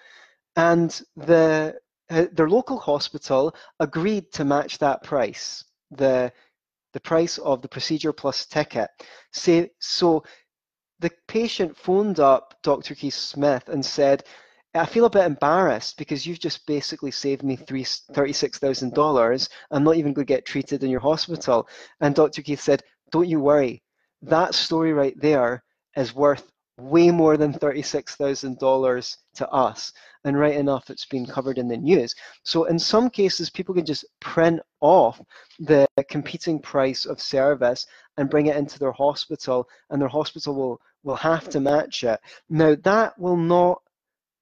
And 0.56 1.02
the 1.16 1.76
uh, 2.10 2.26
their 2.32 2.48
local 2.48 2.78
hospital 2.78 3.56
agreed 3.80 4.32
to 4.34 4.46
match 4.46 4.78
that 4.78 5.04
price, 5.04 5.66
the 5.90 6.32
the 6.94 7.00
price 7.00 7.40
of 7.40 7.64
the 7.64 7.68
procedure 7.68 8.14
plus 8.14 8.46
ticket. 8.46 8.90
Say, 9.34 9.72
so 9.80 10.24
the 11.00 11.12
patient 11.28 11.76
phoned 11.76 12.20
up 12.20 12.54
Dr. 12.62 12.94
Keith 12.94 13.16
Smith 13.16 13.68
and 13.68 13.84
said, 13.84 14.24
I 14.77 14.86
feel 14.86 15.05
a 15.05 15.10
bit 15.10 15.25
embarrassed 15.25 15.98
because 15.98 16.25
you've 16.25 16.39
just 16.39 16.65
basically 16.65 17.12
saved 17.12 17.43
me 17.43 17.57
$36,000. 17.57 19.50
I'm 19.72 19.84
not 19.84 19.96
even 19.96 20.13
going 20.13 20.25
to 20.25 20.34
get 20.34 20.46
treated 20.46 20.84
in 20.84 20.89
your 20.89 21.00
hospital. 21.00 21.67
And 22.01 22.15
Dr. 22.15 22.41
Keith 22.41 22.62
said, 22.62 22.84
Don't 23.12 23.27
you 23.27 23.39
worry. 23.39 23.81
That 24.22 24.55
story 24.55 24.93
right 24.93 25.19
there 25.19 25.63
is 25.96 26.15
worth 26.15 26.51
way 26.79 27.10
more 27.12 27.38
than 27.38 27.53
$36,000 27.53 29.17
to 29.36 29.50
us. 29.50 29.91
And 30.24 30.38
right 30.38 30.55
enough, 30.55 30.89
it's 30.89 31.05
been 31.05 31.25
covered 31.25 31.57
in 31.57 31.67
the 31.67 31.77
news. 31.77 32.13
So 32.43 32.65
in 32.65 32.77
some 32.77 33.10
cases, 33.10 33.50
people 33.50 33.74
can 33.74 33.86
just 33.86 34.05
print 34.19 34.60
off 34.81 35.22
the 35.60 35.88
competing 36.10 36.60
price 36.60 37.05
of 37.05 37.22
service 37.22 37.86
and 38.17 38.29
bring 38.29 38.48
it 38.48 38.57
into 38.57 38.79
their 38.79 38.91
hospital, 38.91 39.67
and 39.89 40.01
their 40.01 40.10
hospital 40.10 40.55
will, 40.55 40.81
will 41.03 41.15
have 41.15 41.50
to 41.50 41.60
match 41.60 42.03
it. 42.03 42.19
Now, 42.50 42.75
that 42.84 43.17
will 43.17 43.38
not 43.38 43.81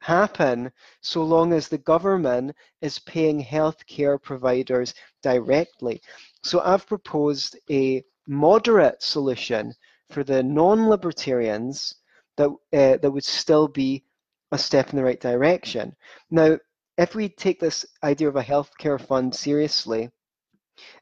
happen 0.05 0.71
so 1.01 1.23
long 1.23 1.51
as 1.51 1.67
the 1.67 1.79
government 1.79 2.55
is 2.81 2.99
paying 2.99 3.43
healthcare 3.43 4.21
providers 4.21 4.93
directly. 5.23 5.99
So 6.43 6.61
I've 6.61 6.85
proposed 6.85 7.57
a 7.71 8.03
moderate 8.27 9.01
solution 9.01 9.73
for 10.11 10.23
the 10.23 10.43
non-libertarians 10.43 11.95
that 12.37 12.49
uh, 12.49 12.97
that 13.01 13.11
would 13.11 13.23
still 13.23 13.67
be 13.67 14.03
a 14.51 14.57
step 14.57 14.91
in 14.91 14.97
the 14.97 15.03
right 15.03 15.19
direction. 15.19 15.95
Now, 16.29 16.59
if 16.99 17.15
we 17.15 17.29
take 17.29 17.59
this 17.59 17.83
idea 18.03 18.29
of 18.29 18.35
a 18.35 18.43
healthcare 18.43 19.01
fund 19.01 19.33
seriously, 19.33 20.11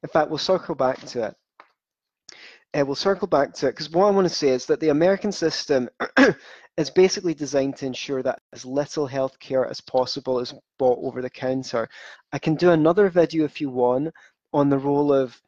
in 0.02 0.10
fact, 0.10 0.30
we'll 0.30 0.38
circle 0.38 0.76
back 0.76 1.00
to 1.08 1.28
it. 1.28 1.36
Uh, 2.74 2.86
we'll 2.86 2.96
circle 2.96 3.28
back 3.28 3.54
to 3.54 3.68
it 3.68 3.72
because 3.72 3.90
what 3.90 4.08
I 4.08 4.12
want 4.12 4.28
to 4.28 4.34
say 4.34 4.50
is 4.50 4.66
that 4.68 4.80
the 4.80 4.90
American 4.90 5.32
system 5.32 5.90
is 6.78 6.90
basically 6.90 7.34
designed 7.34 7.78
to 7.78 7.86
ensure 7.86 8.24
that 8.24 8.42
as 8.52 8.66
little 8.66 9.08
healthcare 9.08 9.70
as 9.70 9.80
possible 9.82 10.40
is 10.40 10.54
bought 10.80 11.00
over 11.04 11.22
the 11.22 11.30
counter. 11.30 11.88
I 12.32 12.40
can 12.40 12.56
do 12.56 12.72
another 12.72 13.10
video 13.10 13.46
if 13.46 13.62
you 13.62 13.70
want 13.70 14.14
on 14.54 14.70
the 14.70 14.78
role 14.78 15.14
of 15.14 15.40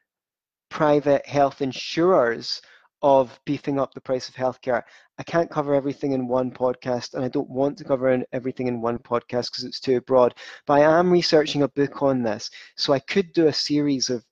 private 0.70 1.26
health 1.26 1.62
insurers 1.62 2.62
of 3.02 3.40
beefing 3.46 3.80
up 3.80 3.94
the 3.94 4.02
price 4.02 4.30
of 4.30 4.36
healthcare. 4.36 4.84
I 5.18 5.24
can't 5.24 5.50
cover 5.50 5.74
everything 5.74 6.12
in 6.12 6.28
one 6.28 6.52
podcast, 6.52 7.14
and 7.14 7.24
I 7.24 7.28
don't 7.28 7.50
want 7.50 7.78
to 7.78 7.84
cover 7.84 8.24
everything 8.32 8.68
in 8.68 8.82
one 8.82 8.98
podcast 9.00 9.52
because 9.52 9.64
it's 9.64 9.80
too 9.80 10.02
broad. 10.02 10.34
But 10.66 10.82
I 10.82 11.00
am 11.00 11.12
researching 11.12 11.64
a 11.64 11.68
book 11.70 12.02
on 12.02 12.24
this, 12.24 12.50
so 12.78 12.94
I 12.94 13.00
could 13.00 13.32
do 13.34 13.48
a 13.48 13.54
series 13.54 14.10
of 14.10 14.24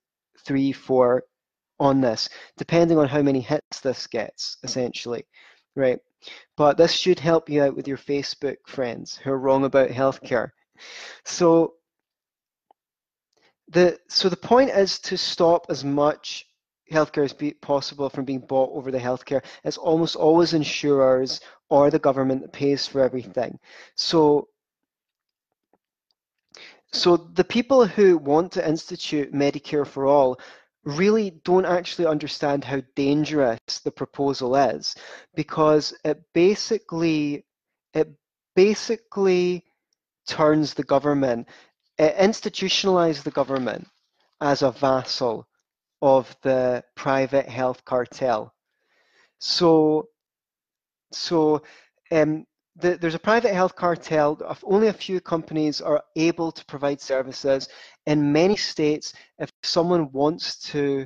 three, 0.46 0.72
four 0.72 1.24
on 1.80 2.02
this, 2.02 2.30
depending 2.58 2.98
on 2.98 3.08
how 3.08 3.22
many 3.22 3.42
hits 3.42 3.80
this 3.80 4.08
gets, 4.08 4.58
essentially, 4.64 5.26
right? 5.76 6.00
But 6.56 6.78
this 6.78 6.92
should 6.92 7.20
help 7.20 7.50
you 7.50 7.64
out 7.64 7.76
with 7.76 7.88
your 7.88 7.98
Facebook 7.98 8.58
friends 8.68 9.18
who 9.18 9.32
are 9.32 9.40
wrong 9.40 9.66
about 9.66 9.90
healthcare. 9.90 10.52
So 11.26 11.76
the 13.70 13.98
so 14.08 14.30
the 14.30 14.38
point 14.38 14.70
is 14.70 15.00
to 15.00 15.18
stop 15.18 15.66
as 15.70 15.84
much 15.84 16.46
healthcare 16.92 17.24
as 17.24 17.34
be 17.34 17.54
possible 17.54 18.10
from 18.10 18.26
being 18.26 18.40
bought 18.40 18.72
over 18.74 18.92
the 18.92 19.00
healthcare. 19.00 19.44
It's 19.64 19.78
almost 19.78 20.16
always 20.16 20.54
insurers 20.54 21.42
or 21.70 21.90
the 21.90 22.00
government 22.00 22.42
that 22.42 22.54
pays 22.54 22.88
for 22.88 23.02
everything. 23.02 23.58
So 23.96 24.50
so 26.92 27.18
the 27.18 27.44
people 27.44 27.88
who 27.88 28.18
want 28.18 28.52
to 28.54 28.68
institute 28.68 29.34
Medicare 29.34 29.88
for 29.88 30.06
all 30.06 30.40
really 30.86 31.32
don't 31.44 31.66
actually 31.66 32.06
understand 32.06 32.64
how 32.64 32.82
dangerous 32.96 33.60
the 33.84 33.92
proposal 33.92 34.56
is 34.56 34.96
because 35.36 35.94
it 36.04 36.22
basically 36.34 37.46
it 37.94 38.10
basically 38.56 39.64
turns 40.28 40.74
the 40.74 40.84
government 40.84 41.48
it 41.98 42.16
institutionalizes 42.18 43.24
the 43.24 43.32
government 43.32 43.88
as 44.42 44.62
a 44.62 44.72
vassal 44.72 45.48
of 46.02 46.36
the 46.42 46.84
private 46.96 47.48
health 47.48 47.86
cartel. 47.86 48.54
So 49.40 50.10
so 51.12 51.62
um, 52.12 52.46
the, 52.76 52.98
there's 52.98 53.16
a 53.16 53.20
private 53.20 53.54
health 53.54 53.76
cartel. 53.76 54.38
of 54.46 54.64
Only 54.64 54.88
a 54.88 54.94
few 54.94 55.20
companies 55.22 55.82
are 55.82 56.04
able 56.16 56.52
to 56.52 56.66
provide 56.66 57.00
services. 57.00 57.70
In 58.06 58.32
many 58.32 58.56
states, 58.56 59.14
if 59.40 59.52
someone 59.64 60.12
wants 60.12 60.60
to 60.72 61.06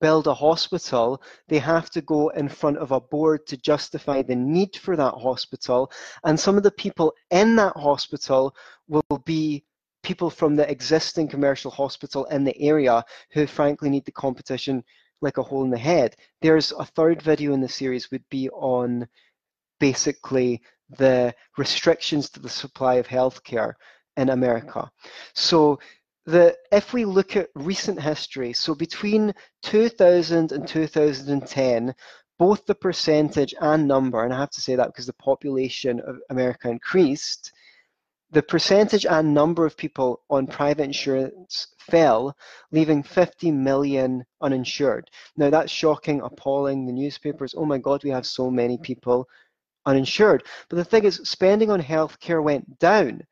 build 0.00 0.28
a 0.28 0.34
hospital, 0.34 1.20
they 1.48 1.58
have 1.58 1.90
to 1.90 2.00
go 2.02 2.28
in 2.30 2.48
front 2.48 2.78
of 2.78 2.92
a 2.92 3.00
board 3.00 3.46
to 3.48 3.56
justify 3.56 4.22
the 4.22 4.36
need 4.36 4.76
for 4.76 4.96
that 4.96 5.14
hospital. 5.14 5.90
And 6.24 6.38
some 6.38 6.56
of 6.56 6.62
the 6.62 6.70
people 6.70 7.12
in 7.30 7.56
that 7.56 7.76
hospital 7.76 8.54
will 8.86 9.18
be 9.24 9.64
people 10.04 10.30
from 10.30 10.54
the 10.54 10.70
existing 10.70 11.28
commercial 11.28 11.70
hospital 11.70 12.24
in 12.26 12.44
the 12.44 12.58
area 12.60 13.04
who 13.32 13.46
frankly 13.46 13.90
need 13.90 14.04
the 14.04 14.12
competition 14.12 14.84
like 15.20 15.38
a 15.38 15.42
hole 15.42 15.64
in 15.64 15.70
the 15.70 15.78
head. 15.78 16.14
There's 16.40 16.70
a 16.72 16.84
third 16.84 17.20
video 17.20 17.52
in 17.52 17.60
the 17.60 17.68
series 17.68 18.10
would 18.12 18.24
be 18.30 18.48
on 18.50 19.08
basically 19.80 20.62
the 20.90 21.34
restrictions 21.56 22.30
to 22.30 22.40
the 22.40 22.48
supply 22.48 22.94
of 22.94 23.06
healthcare 23.06 23.74
in 24.16 24.30
America. 24.30 24.90
So 25.34 25.78
the, 26.26 26.56
if 26.72 26.92
we 26.92 27.04
look 27.04 27.36
at 27.36 27.48
recent 27.54 28.00
history, 28.00 28.52
so 28.52 28.74
between 28.74 29.34
2000 29.62 30.52
and 30.52 30.68
2010, 30.68 31.94
both 32.38 32.64
the 32.66 32.74
percentage 32.74 33.54
and 33.60 33.88
number, 33.88 34.24
and 34.24 34.32
I 34.32 34.38
have 34.38 34.50
to 34.50 34.60
say 34.60 34.76
that 34.76 34.86
because 34.86 35.06
the 35.06 35.12
population 35.14 36.00
of 36.00 36.18
America 36.30 36.68
increased, 36.68 37.52
the 38.30 38.42
percentage 38.42 39.06
and 39.06 39.32
number 39.32 39.64
of 39.64 39.76
people 39.76 40.20
on 40.28 40.46
private 40.46 40.84
insurance 40.84 41.68
fell, 41.78 42.36
leaving 42.70 43.02
50 43.02 43.50
million 43.50 44.24
uninsured. 44.42 45.08
Now 45.36 45.48
that's 45.48 45.72
shocking, 45.72 46.20
appalling. 46.20 46.84
The 46.84 46.92
newspapers, 46.92 47.54
oh 47.56 47.64
my 47.64 47.78
God, 47.78 48.04
we 48.04 48.10
have 48.10 48.26
so 48.26 48.50
many 48.50 48.76
people 48.76 49.26
uninsured. 49.88 50.44
But 50.68 50.76
the 50.76 50.84
thing 50.84 51.04
is, 51.04 51.20
spending 51.24 51.70
on 51.70 51.82
healthcare 51.82 52.42
went 52.42 52.78
down. 52.78 53.22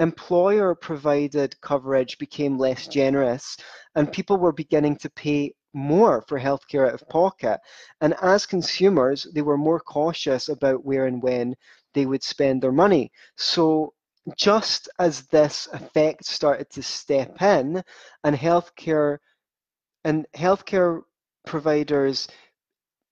Employer 0.00 0.74
provided 0.74 1.60
coverage 1.60 2.18
became 2.18 2.58
less 2.58 2.88
generous, 2.88 3.56
and 3.94 4.12
people 4.12 4.36
were 4.36 4.52
beginning 4.52 4.96
to 4.96 5.10
pay 5.10 5.54
more 5.72 6.24
for 6.26 6.38
healthcare 6.38 6.88
out 6.88 6.94
of 6.94 7.08
pocket. 7.08 7.60
And 8.00 8.14
as 8.22 8.44
consumers, 8.44 9.26
they 9.34 9.42
were 9.42 9.56
more 9.56 9.80
cautious 9.80 10.48
about 10.48 10.84
where 10.84 11.06
and 11.06 11.22
when 11.22 11.54
they 11.94 12.06
would 12.06 12.24
spend 12.24 12.60
their 12.60 12.72
money. 12.72 13.12
So 13.36 13.94
just 14.36 14.88
as 14.98 15.26
this 15.28 15.68
effect 15.72 16.24
started 16.26 16.68
to 16.70 16.82
step 16.82 17.40
in 17.40 17.82
and 18.24 18.36
healthcare 18.36 19.18
and 20.04 20.26
healthcare 20.36 21.02
providers 21.46 22.28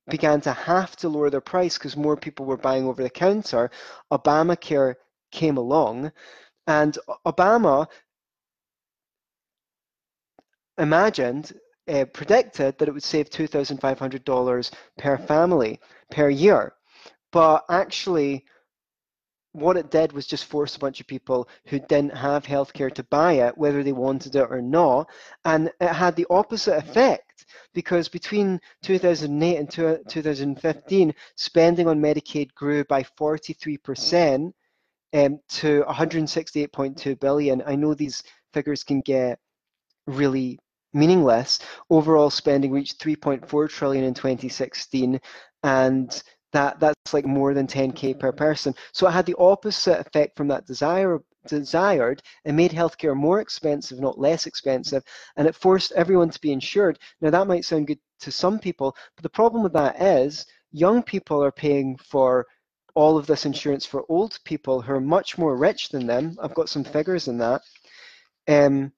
began 0.08 0.40
to 0.42 0.52
have 0.52 0.96
to 0.96 1.08
lower 1.08 1.30
their 1.30 1.40
price 1.40 1.78
because 1.78 1.96
more 1.96 2.16
people 2.16 2.46
were 2.46 2.56
buying 2.56 2.84
over 2.84 3.02
the 3.02 3.10
counter, 3.10 3.70
Obamacare 4.12 4.94
came 5.30 5.56
along, 5.56 6.12
and 6.66 6.98
Obama 7.26 7.86
imagined, 10.78 11.52
uh, 11.88 12.04
predicted 12.12 12.78
that 12.78 12.88
it 12.88 12.92
would 12.92 13.02
save 13.02 13.30
$2,500 13.30 14.70
per 14.98 15.18
family 15.18 15.80
per 16.10 16.28
year. 16.28 16.74
But 17.32 17.64
actually, 17.68 18.44
what 19.52 19.76
it 19.76 19.90
did 19.90 20.12
was 20.12 20.26
just 20.26 20.44
force 20.44 20.76
a 20.76 20.78
bunch 20.78 21.00
of 21.00 21.06
people 21.06 21.48
who 21.66 21.78
didn't 21.78 22.16
have 22.16 22.44
healthcare 22.44 22.92
to 22.94 23.02
buy 23.04 23.34
it, 23.34 23.56
whether 23.56 23.82
they 23.82 23.92
wanted 23.92 24.36
it 24.36 24.46
or 24.50 24.60
not. 24.60 25.08
And 25.44 25.70
it 25.80 25.92
had 25.92 26.16
the 26.16 26.26
opposite 26.30 26.76
effect 26.76 27.46
because 27.74 28.08
between 28.08 28.60
2008 28.82 29.56
and 29.56 29.70
2015, 30.08 31.14
spending 31.36 31.88
on 31.88 32.00
Medicaid 32.00 32.54
grew 32.54 32.84
by 32.84 33.02
43% 33.02 34.52
um, 35.14 35.40
to 35.48 35.84
168.2 35.88 37.20
billion. 37.20 37.62
I 37.66 37.74
know 37.74 37.94
these 37.94 38.22
figures 38.52 38.84
can 38.84 39.00
get 39.00 39.38
really 40.06 40.58
meaningless. 40.92 41.58
Overall 41.90 42.30
spending 42.30 42.72
reached 42.72 43.00
3.4 43.00 43.68
trillion 43.68 44.04
in 44.04 44.14
2016 44.14 45.20
and 45.62 46.22
that 46.52 46.80
that's 46.80 47.12
like 47.12 47.26
more 47.26 47.54
than 47.54 47.66
10k 47.66 48.18
per 48.18 48.32
person. 48.32 48.74
So 48.92 49.06
it 49.06 49.12
had 49.12 49.26
the 49.26 49.36
opposite 49.38 50.00
effect 50.00 50.36
from 50.36 50.48
that 50.48 50.66
desire 50.66 51.20
desired. 51.46 52.22
It 52.44 52.52
made 52.52 52.72
healthcare 52.72 53.16
more 53.16 53.40
expensive, 53.40 54.00
not 54.00 54.18
less 54.18 54.46
expensive, 54.46 55.02
and 55.36 55.46
it 55.46 55.54
forced 55.54 55.92
everyone 55.92 56.30
to 56.30 56.40
be 56.40 56.52
insured. 56.52 56.98
Now 57.20 57.30
that 57.30 57.46
might 57.46 57.64
sound 57.64 57.86
good 57.86 57.98
to 58.20 58.30
some 58.30 58.58
people, 58.58 58.96
but 59.16 59.22
the 59.22 59.30
problem 59.30 59.62
with 59.62 59.72
that 59.74 60.00
is 60.00 60.46
young 60.72 61.02
people 61.02 61.42
are 61.42 61.52
paying 61.52 61.96
for 61.96 62.46
all 62.94 63.16
of 63.16 63.26
this 63.26 63.46
insurance 63.46 63.86
for 63.86 64.04
old 64.08 64.38
people 64.44 64.82
who 64.82 64.92
are 64.92 65.00
much 65.00 65.38
more 65.38 65.56
rich 65.56 65.88
than 65.90 66.06
them. 66.06 66.36
I've 66.42 66.54
got 66.54 66.68
some 66.68 66.84
figures 66.84 67.28
in 67.28 67.38
that. 67.38 67.62
Um, 68.48 68.92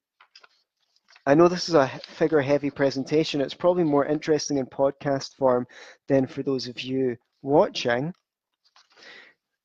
I 1.25 1.35
know 1.35 1.47
this 1.47 1.69
is 1.69 1.75
a 1.75 1.87
figure 2.17 2.41
heavy 2.41 2.71
presentation. 2.71 3.41
It's 3.41 3.53
probably 3.53 3.83
more 3.83 4.05
interesting 4.05 4.57
in 4.57 4.65
podcast 4.65 5.35
form 5.35 5.67
than 6.07 6.25
for 6.25 6.41
those 6.41 6.67
of 6.67 6.81
you 6.81 7.15
watching, 7.41 8.13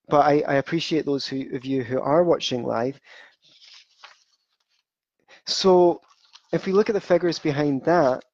but 0.09 0.27
I, 0.27 0.43
I 0.47 0.55
appreciate 0.55 1.05
those 1.05 1.27
who, 1.27 1.55
of 1.55 1.65
you 1.65 1.83
who 1.83 2.01
are 2.01 2.25
watching 2.25 2.65
live. 2.65 3.01
So 5.47 6.01
if 6.53 6.67
we 6.67 6.73
look 6.73 6.89
at 6.89 6.95
the 6.95 7.01
figures 7.01 7.39
behind 7.39 7.85
that, 7.85 8.25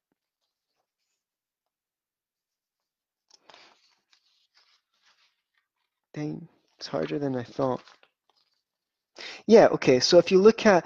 dang, 6.13 6.47
it's 6.77 6.87
harder 6.87 7.19
than 7.19 7.35
I 7.35 7.43
thought. 7.43 7.81
Yeah, 9.47 9.67
okay, 9.67 9.99
so 9.99 10.17
if 10.17 10.31
you 10.31 10.39
look 10.41 10.65
at 10.65 10.85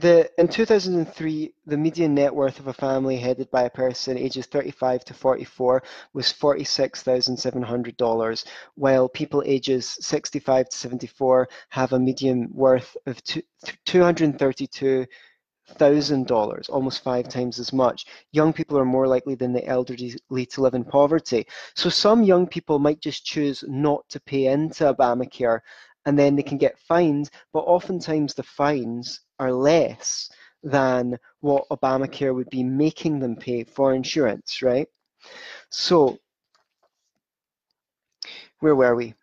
the, 0.00 0.30
in 0.38 0.46
2003, 0.46 1.52
the 1.66 1.76
median 1.76 2.14
net 2.14 2.32
worth 2.32 2.60
of 2.60 2.68
a 2.68 2.72
family 2.72 3.16
headed 3.16 3.50
by 3.50 3.64
a 3.64 3.70
person 3.70 4.16
ages 4.16 4.46
35 4.46 5.04
to 5.06 5.12
44 5.12 5.82
was 6.12 6.32
$46,700, 6.32 8.44
while 8.76 9.08
people 9.08 9.42
ages 9.44 9.98
65 10.00 10.68
to 10.68 10.76
74 10.76 11.48
have 11.70 11.92
a 11.92 11.98
median 11.98 12.48
worth 12.52 12.96
of 13.06 13.20
$232,000, 13.86 16.70
almost 16.70 17.02
five 17.02 17.28
times 17.28 17.58
as 17.58 17.72
much. 17.72 18.06
Young 18.30 18.52
people 18.52 18.78
are 18.78 18.84
more 18.84 19.08
likely 19.08 19.34
than 19.34 19.52
the 19.52 19.66
elderly 19.66 20.14
to 20.46 20.60
live 20.60 20.74
in 20.74 20.84
poverty. 20.84 21.44
So 21.74 21.88
some 21.88 22.22
young 22.22 22.46
people 22.46 22.78
might 22.78 23.00
just 23.00 23.24
choose 23.24 23.64
not 23.66 24.08
to 24.10 24.20
pay 24.20 24.46
into 24.46 24.94
Obamacare 24.94 25.58
and 26.06 26.16
then 26.16 26.36
they 26.36 26.44
can 26.44 26.58
get 26.58 26.78
fined, 26.78 27.30
but 27.52 27.64
oftentimes 27.64 28.34
the 28.34 28.44
fines 28.44 29.22
are 29.38 29.52
less 29.52 30.30
than 30.62 31.18
what 31.40 31.68
Obamacare 31.70 32.34
would 32.34 32.50
be 32.50 32.62
making 32.64 33.20
them 33.20 33.36
pay 33.36 33.64
for 33.64 33.94
insurance, 33.94 34.62
right? 34.62 34.88
So, 35.70 36.18
where 38.60 38.74
were 38.74 38.94
we? 38.94 39.14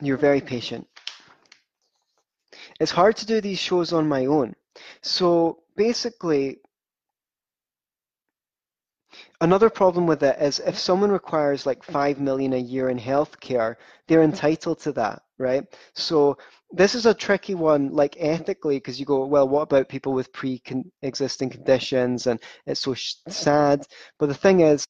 You're 0.00 0.16
very 0.16 0.40
patient. 0.40 0.86
It's 2.80 2.92
hard 2.92 3.16
to 3.16 3.26
do 3.26 3.40
these 3.40 3.58
shows 3.58 3.92
on 3.92 4.08
my 4.08 4.26
own. 4.26 4.54
So 5.02 5.62
basically, 5.76 6.60
Another 9.40 9.70
problem 9.70 10.06
with 10.06 10.22
it 10.24 10.36
is 10.40 10.58
if 10.58 10.76
someone 10.78 11.10
requires 11.12 11.64
like 11.64 11.84
five 11.84 12.20
million 12.20 12.52
a 12.52 12.58
year 12.58 12.88
in 12.88 12.98
healthcare, 12.98 13.76
they're 14.06 14.22
entitled 14.22 14.80
to 14.80 14.92
that, 14.92 15.22
right? 15.38 15.64
So 15.94 16.36
this 16.70 16.94
is 16.94 17.06
a 17.06 17.14
tricky 17.14 17.54
one, 17.54 17.92
like 17.92 18.16
ethically, 18.18 18.76
because 18.76 19.00
you 19.00 19.06
go, 19.06 19.24
well, 19.24 19.48
what 19.48 19.62
about 19.62 19.88
people 19.88 20.12
with 20.12 20.32
pre-existing 20.32 21.50
conditions, 21.50 22.26
and 22.26 22.40
it's 22.66 22.80
so 22.80 22.94
sad. 22.94 23.86
But 24.18 24.26
the 24.26 24.34
thing 24.34 24.60
is, 24.60 24.86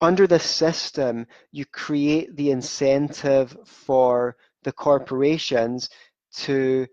under 0.00 0.26
this 0.26 0.44
system, 0.44 1.26
you 1.50 1.64
create 1.64 2.36
the 2.36 2.50
incentive 2.50 3.56
for 3.64 4.36
the 4.64 4.72
corporations 4.72 5.88
to 6.34 6.86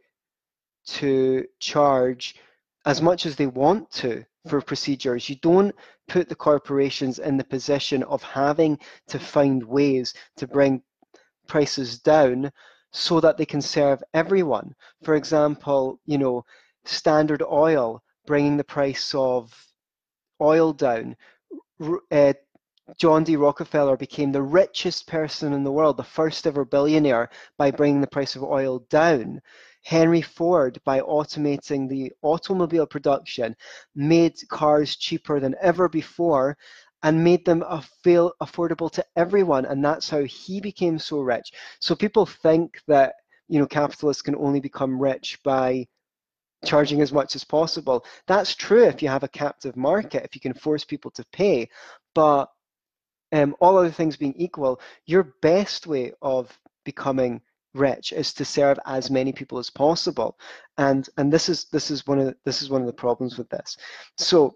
to 0.84 1.45
charge 1.60 2.36
as 2.86 3.01
much 3.01 3.25
as 3.25 3.36
they 3.36 3.47
want 3.47 3.89
to 3.91 4.23
for 4.47 4.62
procedures. 4.62 5.29
You 5.29 5.36
don't 5.38 5.75
put 6.07 6.27
the 6.27 6.36
corporations 6.36 7.19
in 7.19 7.38
the 7.38 7.43
position 7.43 8.03
of 8.03 8.23
having 8.23 8.79
to 9.07 9.19
find 9.19 9.63
ways 9.63 10.13
to 10.38 10.47
bring 10.47 10.81
prices 11.52 12.00
down 12.00 12.50
so 12.94 13.20
that 13.20 13.38
they 13.38 13.46
can 13.46 13.62
serve 13.62 14.02
everyone. 14.14 14.74
For 15.04 15.16
example, 15.16 16.00
you 16.06 16.18
know, 16.18 16.46
Standard 16.86 17.44
Oil 17.44 18.02
bringing 18.26 18.56
the 18.56 18.64
price 18.64 19.14
of 19.14 19.54
oil 20.40 20.72
down. 20.72 21.18
Uh, 22.10 22.34
John 22.98 23.26
D. 23.26 23.36
Rockefeller 23.36 23.98
became 23.98 24.32
the 24.32 24.42
richest 24.62 25.08
person 25.08 25.52
in 25.52 25.66
the 25.66 25.72
world, 25.74 25.98
the 25.98 26.16
first 26.20 26.48
ever 26.48 26.64
billionaire, 26.64 27.30
by 27.58 27.70
bringing 27.70 28.00
the 28.00 28.16
price 28.16 28.38
of 28.38 28.44
oil 28.44 28.80
down. 28.90 29.42
Henry 29.84 30.22
Ford, 30.22 30.80
by 30.86 31.02
automating 31.02 31.90
the 31.90 32.14
automobile 32.22 32.88
production, 32.88 33.56
made 33.94 34.36
cars 34.48 34.96
cheaper 34.96 35.42
than 35.42 35.56
ever 35.60 35.90
before 35.90 36.58
and 37.04 37.24
made 37.24 37.46
them 37.46 37.64
feel 38.04 38.34
affordable 38.42 38.92
to 38.92 39.06
everyone. 39.16 39.66
And 39.66 39.84
that's 39.84 40.10
how 40.10 40.24
he 40.24 40.62
became 40.62 41.00
so 41.00 41.20
rich. 41.20 41.52
So 41.80 41.96
people 41.96 42.26
think 42.26 42.80
that 42.88 43.16
you 43.48 43.60
know 43.60 43.68
capitalists 43.68 44.22
can 44.22 44.36
only 44.36 44.60
become 44.60 45.02
rich 45.02 45.40
by 45.44 45.88
charging 46.66 47.02
as 47.02 47.12
much 47.12 47.36
as 47.36 47.44
possible. 47.44 48.06
That's 48.28 48.56
true 48.56 48.84
if 48.86 49.02
you 49.02 49.10
have 49.10 49.24
a 49.24 49.28
captive 49.28 49.76
market, 49.76 50.24
if 50.24 50.36
you 50.36 50.42
can 50.42 50.54
force 50.54 50.86
people 50.86 51.12
to 51.12 51.26
pay. 51.34 51.70
But 52.14 52.50
um, 53.34 53.56
all 53.60 53.78
other 53.78 53.92
things 53.92 54.18
being 54.18 54.36
equal, 54.36 54.80
your 55.06 55.36
best 55.42 55.88
way 55.88 56.14
of 56.22 56.58
becoming 56.84 57.42
rich 57.74 58.12
is 58.12 58.34
to 58.34 58.46
serve 58.46 58.78
as 58.86 59.10
many 59.10 59.32
people 59.32 59.58
as 59.58 59.70
possible 59.70 60.38
and 60.78 61.08
and 61.18 61.32
this 61.32 61.48
is 61.48 61.66
this 61.72 61.90
is 61.90 62.06
one 62.06 62.20
of 62.20 62.26
the, 62.26 62.36
this 62.44 62.62
is 62.62 62.70
one 62.70 62.82
of 62.82 62.88
the 62.88 62.94
problems 62.94 63.38
with 63.38 63.50
this 63.50 63.78
so 64.18 64.54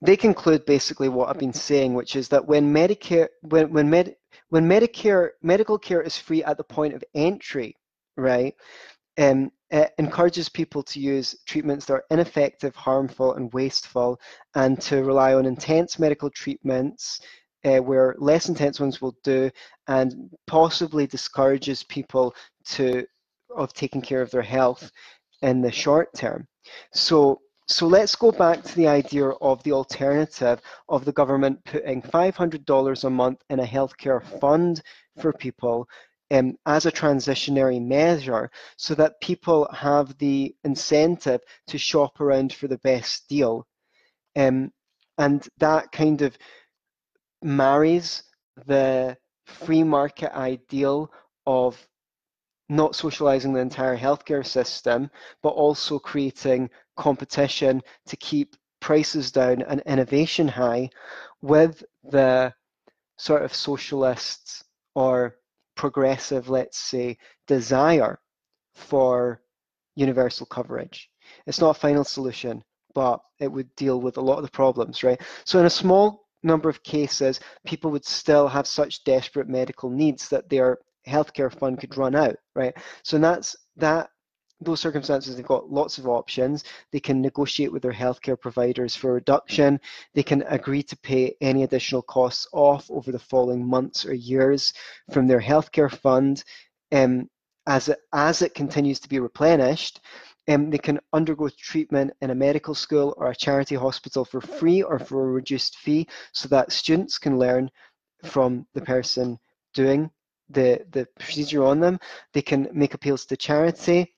they 0.00 0.16
conclude 0.16 0.64
basically 0.64 1.08
what 1.08 1.28
I've 1.28 1.38
been 1.38 1.52
saying, 1.52 1.94
which 1.94 2.16
is 2.16 2.28
that 2.28 2.46
when 2.46 2.72
Medicare, 2.72 3.28
when 3.42 3.72
when 3.72 3.90
med, 3.90 4.16
when 4.50 4.68
Medicare 4.68 5.30
medical 5.42 5.78
care 5.78 6.02
is 6.02 6.16
free 6.16 6.44
at 6.44 6.56
the 6.56 6.64
point 6.64 6.94
of 6.94 7.02
entry, 7.14 7.76
right, 8.16 8.54
um, 9.18 9.50
it 9.70 9.92
encourages 9.98 10.48
people 10.48 10.82
to 10.84 11.00
use 11.00 11.36
treatments 11.46 11.86
that 11.86 11.94
are 11.94 12.04
ineffective, 12.10 12.74
harmful, 12.74 13.34
and 13.34 13.52
wasteful, 13.52 14.20
and 14.54 14.80
to 14.82 15.02
rely 15.02 15.34
on 15.34 15.46
intense 15.46 15.98
medical 15.98 16.30
treatments 16.30 17.20
uh, 17.64 17.78
where 17.78 18.14
less 18.18 18.48
intense 18.48 18.80
ones 18.80 19.02
will 19.02 19.16
do 19.24 19.50
and 19.88 20.30
possibly 20.46 21.06
discourages 21.06 21.82
people 21.82 22.34
to 22.64 23.04
of 23.56 23.72
taking 23.72 24.02
care 24.02 24.22
of 24.22 24.30
their 24.30 24.42
health 24.42 24.90
in 25.42 25.60
the 25.60 25.72
short 25.72 26.08
term. 26.14 26.46
So 26.92 27.40
so 27.68 27.86
let's 27.86 28.16
go 28.16 28.32
back 28.32 28.62
to 28.62 28.74
the 28.76 28.88
idea 28.88 29.28
of 29.28 29.62
the 29.62 29.72
alternative 29.72 30.60
of 30.88 31.04
the 31.04 31.12
government 31.12 31.62
putting 31.64 32.00
$500 32.00 33.04
a 33.04 33.10
month 33.10 33.42
in 33.50 33.60
a 33.60 33.66
healthcare 33.66 34.22
fund 34.40 34.82
for 35.20 35.32
people 35.34 35.86
um, 36.30 36.56
as 36.64 36.86
a 36.86 36.92
transitionary 36.92 37.80
measure 37.84 38.50
so 38.76 38.94
that 38.94 39.20
people 39.20 39.68
have 39.72 40.16
the 40.18 40.54
incentive 40.64 41.40
to 41.66 41.78
shop 41.78 42.20
around 42.20 42.54
for 42.54 42.68
the 42.68 42.78
best 42.78 43.28
deal. 43.28 43.66
Um, 44.34 44.70
and 45.18 45.46
that 45.58 45.92
kind 45.92 46.22
of 46.22 46.38
marries 47.42 48.22
the 48.66 49.16
free 49.44 49.82
market 49.82 50.34
ideal 50.34 51.10
of 51.46 51.86
not 52.68 52.94
socializing 52.94 53.52
the 53.52 53.60
entire 53.60 53.96
healthcare 53.96 54.44
system, 54.44 55.10
but 55.42 55.50
also 55.50 55.98
creating 55.98 56.68
competition 56.96 57.82
to 58.06 58.16
keep 58.16 58.56
prices 58.80 59.32
down 59.32 59.62
and 59.62 59.82
innovation 59.86 60.46
high 60.46 60.88
with 61.42 61.82
the 62.04 62.52
sort 63.16 63.42
of 63.42 63.54
socialist 63.54 64.64
or 64.94 65.36
progressive, 65.76 66.48
let's 66.48 66.78
say, 66.78 67.16
desire 67.46 68.20
for 68.74 69.40
universal 69.96 70.46
coverage. 70.46 71.10
It's 71.46 71.60
not 71.60 71.76
a 71.76 71.80
final 71.80 72.04
solution, 72.04 72.62
but 72.94 73.20
it 73.40 73.50
would 73.50 73.74
deal 73.76 74.00
with 74.00 74.16
a 74.16 74.20
lot 74.20 74.38
of 74.38 74.44
the 74.44 74.50
problems, 74.50 75.02
right? 75.02 75.20
So 75.44 75.58
in 75.58 75.66
a 75.66 75.70
small 75.70 76.26
number 76.42 76.68
of 76.68 76.82
cases, 76.82 77.40
people 77.66 77.90
would 77.90 78.04
still 78.04 78.48
have 78.48 78.66
such 78.66 79.04
desperate 79.04 79.48
medical 79.48 79.90
needs 79.90 80.28
that 80.28 80.48
their 80.48 80.78
healthcare 81.08 81.52
fund 81.52 81.80
could 81.80 81.96
run 81.96 82.14
out, 82.14 82.36
right? 82.54 82.76
So 83.02 83.18
that's 83.18 83.56
that 83.76 84.10
those 84.60 84.80
circumstances, 84.80 85.36
they've 85.36 85.46
got 85.46 85.70
lots 85.70 85.98
of 85.98 86.08
options. 86.08 86.64
They 86.90 87.00
can 87.00 87.20
negotiate 87.20 87.72
with 87.72 87.82
their 87.82 87.92
healthcare 87.92 88.40
providers 88.40 88.96
for 88.96 89.12
reduction. 89.12 89.80
They 90.14 90.22
can 90.22 90.42
agree 90.48 90.82
to 90.82 90.96
pay 90.98 91.36
any 91.40 91.62
additional 91.62 92.02
costs 92.02 92.48
off 92.52 92.90
over 92.90 93.12
the 93.12 93.18
following 93.20 93.64
months 93.64 94.04
or 94.04 94.14
years 94.14 94.72
from 95.12 95.26
their 95.26 95.40
healthcare 95.40 95.90
fund. 95.90 96.42
Um, 96.90 97.28
as, 97.68 97.88
it, 97.88 97.98
as 98.12 98.42
it 98.42 98.54
continues 98.54 98.98
to 99.00 99.08
be 99.08 99.20
replenished, 99.20 100.00
um, 100.48 100.70
they 100.70 100.78
can 100.78 100.98
undergo 101.12 101.48
treatment 101.50 102.12
in 102.22 102.30
a 102.30 102.34
medical 102.34 102.74
school 102.74 103.14
or 103.18 103.30
a 103.30 103.36
charity 103.36 103.74
hospital 103.74 104.24
for 104.24 104.40
free 104.40 104.82
or 104.82 104.98
for 104.98 105.28
a 105.28 105.32
reduced 105.32 105.76
fee 105.76 106.08
so 106.32 106.48
that 106.48 106.72
students 106.72 107.18
can 107.18 107.38
learn 107.38 107.70
from 108.24 108.66
the 108.74 108.80
person 108.80 109.38
doing 109.74 110.10
the, 110.50 110.84
the 110.90 111.06
procedure 111.18 111.64
on 111.64 111.80
them. 111.80 111.98
They 112.32 112.42
can 112.42 112.68
make 112.72 112.94
appeals 112.94 113.26
to 113.26 113.36
charity 113.36 114.14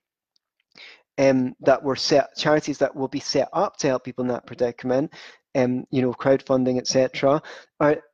um, 1.20 1.54
that 1.60 1.82
were 1.82 1.96
set, 1.96 2.36
charities 2.36 2.78
that 2.78 2.94
will 2.94 3.08
be 3.08 3.20
set 3.20 3.48
up 3.52 3.76
to 3.78 3.88
help 3.88 4.04
people 4.04 4.22
in 4.22 4.28
that 4.28 4.46
predicament, 4.46 5.12
um, 5.54 5.84
you 5.90 6.00
know, 6.00 6.12
crowdfunding, 6.12 6.78
etc. 6.78 7.42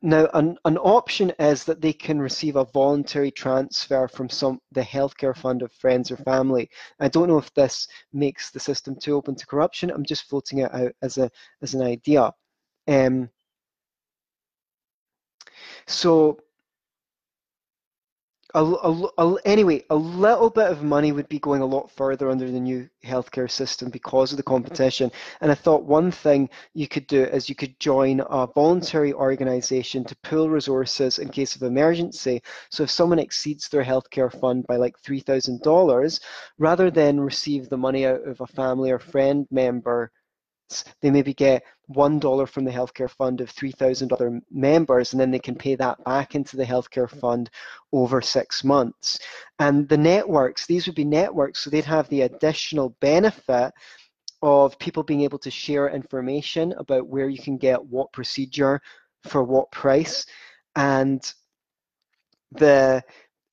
Now, 0.03 0.29
an, 0.35 0.57
an 0.65 0.79
option 0.79 1.33
is 1.39 1.65
that 1.65 1.81
they 1.81 1.93
can 1.93 2.19
receive 2.19 2.57
a 2.57 2.65
voluntary 2.65 3.31
transfer 3.31 4.09
from 4.09 4.29
some 4.29 4.59
the 4.73 4.81
healthcare 4.81 5.37
fund 5.37 5.63
of 5.63 5.73
friends 5.73 6.11
or 6.11 6.17
family. 6.17 6.69
I 6.99 7.09
don't 7.09 7.29
know 7.29 7.39
if 7.39 7.53
this 7.55 7.87
makes 8.13 8.51
the 8.51 8.61
system 8.61 8.97
too 8.97 9.15
open 9.15 9.37
to 9.37 9.47
corruption. 9.47 9.91
I'm 9.91 10.05
just 10.05 10.29
floating 10.29 10.59
it 10.59 10.75
out 10.75 10.93
as 11.03 11.19
a 11.19 11.31
as 11.63 11.75
an 11.75 11.83
idea. 11.83 12.33
Um, 12.89 13.31
so 15.87 16.39
a, 18.55 18.65
a, 18.65 19.09
a, 19.19 19.37
anyway, 19.45 19.85
a 19.91 19.97
little 19.97 20.51
bit 20.51 20.71
of 20.71 20.83
money 20.83 21.13
would 21.13 21.29
be 21.29 21.39
going 21.39 21.63
a 21.63 21.67
lot 21.67 21.91
further 21.91 22.31
under 22.31 22.51
the 22.51 22.61
new 22.61 22.89
healthcare 23.05 23.51
system 23.51 23.91
because 23.91 24.33
of 24.33 24.37
the 24.37 24.43
competition. 24.43 25.11
And 25.41 25.51
I 25.51 25.55
thought 25.55 25.85
one 25.85 26.11
thing 26.11 26.49
you 26.75 26.89
could 26.89 27.07
do 27.07 27.25
is 27.25 27.49
you 27.49 27.55
could 27.55 27.79
join 27.81 28.21
a 28.21 28.47
voluntary 28.47 29.13
organization 29.13 30.05
to 30.05 30.17
pool 30.17 30.49
resources 30.49 31.19
in 31.19 31.29
case 31.29 31.57
of 31.57 31.63
emergency. 31.63 32.43
So 32.71 32.85
if 32.85 32.91
someone 32.91 33.19
exceeds 33.19 33.69
their 33.69 33.85
healthcare 33.85 34.33
fund 34.41 34.67
by 34.67 34.77
like 34.77 34.95
$3,000, 35.03 36.21
rather 36.59 36.91
than 36.91 37.21
receive 37.21 37.69
the 37.69 37.77
money 37.77 38.07
out 38.07 38.23
of 38.27 38.41
a 38.41 38.47
family 38.47 38.91
or 38.91 38.99
friend 38.99 39.47
member 39.51 40.13
they 41.01 41.11
maybe 41.11 41.35
get 41.35 41.63
one 41.87 42.19
dollar 42.19 42.47
from 42.47 42.65
the 42.65 42.71
healthcare 42.71 43.11
fund 43.11 43.41
of 43.41 43.51
3,000 43.51 44.13
other 44.13 44.41
members, 44.51 45.13
and 45.13 45.21
then 45.21 45.31
they 45.31 45.39
can 45.39 45.55
pay 45.55 45.75
that 45.77 46.03
back 46.05 46.35
into 46.35 46.57
the 46.57 46.65
healthcare 46.65 47.09
mm. 47.09 47.21
fund 47.21 47.51
over 47.93 48.21
six 48.21 48.65
months. 48.65 49.19
And 49.59 49.89
the 49.89 49.97
networks, 49.97 50.67
these 50.67 50.87
would 50.87 50.97
be 50.97 51.05
networks, 51.05 51.61
so 51.61 51.71
they'd 51.71 51.85
have 51.85 52.09
the 52.09 52.23
additional 52.23 52.97
benefit 53.01 53.73
of 54.43 54.79
people 54.79 55.03
being 55.03 55.23
able 55.23 55.39
to 55.39 55.51
share 55.51 55.89
information 55.89 56.73
about 56.79 57.09
where 57.09 57.29
you 57.29 57.39
can 57.39 57.57
get 57.57 57.85
what 57.85 58.13
procedure 58.13 58.81
for 59.25 59.43
what 59.43 59.71
price. 59.71 60.27
And 60.75 61.33
the 62.53 63.03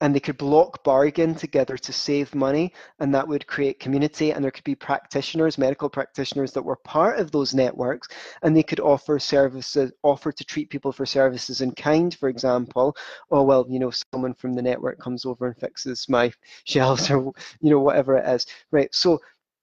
and 0.03 0.13
they 0.13 0.19
could 0.19 0.37
block 0.37 0.83
bargain 0.83 1.33
together 1.33 1.77
to 1.77 1.93
save 1.93 2.35
money 2.35 2.73
and 2.99 3.15
that 3.15 3.25
would 3.25 3.47
create 3.47 3.79
community 3.79 4.31
and 4.33 4.43
there 4.43 4.51
could 4.51 4.65
be 4.65 4.75
practitioners 4.75 5.57
medical 5.57 5.89
practitioners 5.89 6.51
that 6.51 6.61
were 6.61 6.75
part 6.75 7.17
of 7.19 7.31
those 7.31 7.53
networks 7.53 8.09
and 8.41 8.55
they 8.55 8.61
could 8.61 8.81
offer 8.81 9.17
services 9.17 9.93
offer 10.03 10.33
to 10.33 10.43
treat 10.43 10.69
people 10.69 10.91
for 10.91 11.05
services 11.05 11.61
in 11.61 11.71
kind 11.71 12.15
for 12.15 12.27
example. 12.27 12.93
Oh 13.31 13.43
well 13.43 13.65
you 13.69 13.79
know 13.79 13.91
someone 14.13 14.33
from 14.33 14.53
the 14.55 14.61
network 14.61 14.99
comes 14.99 15.25
over 15.25 15.47
and 15.47 15.57
fixes 15.57 16.09
my 16.09 16.33
shelves 16.65 17.09
or 17.09 17.31
you 17.61 17.69
know 17.69 17.79
whatever 17.79 18.17
it 18.17 18.27
is 18.27 18.45
right? 18.71 18.93
So 18.93 19.21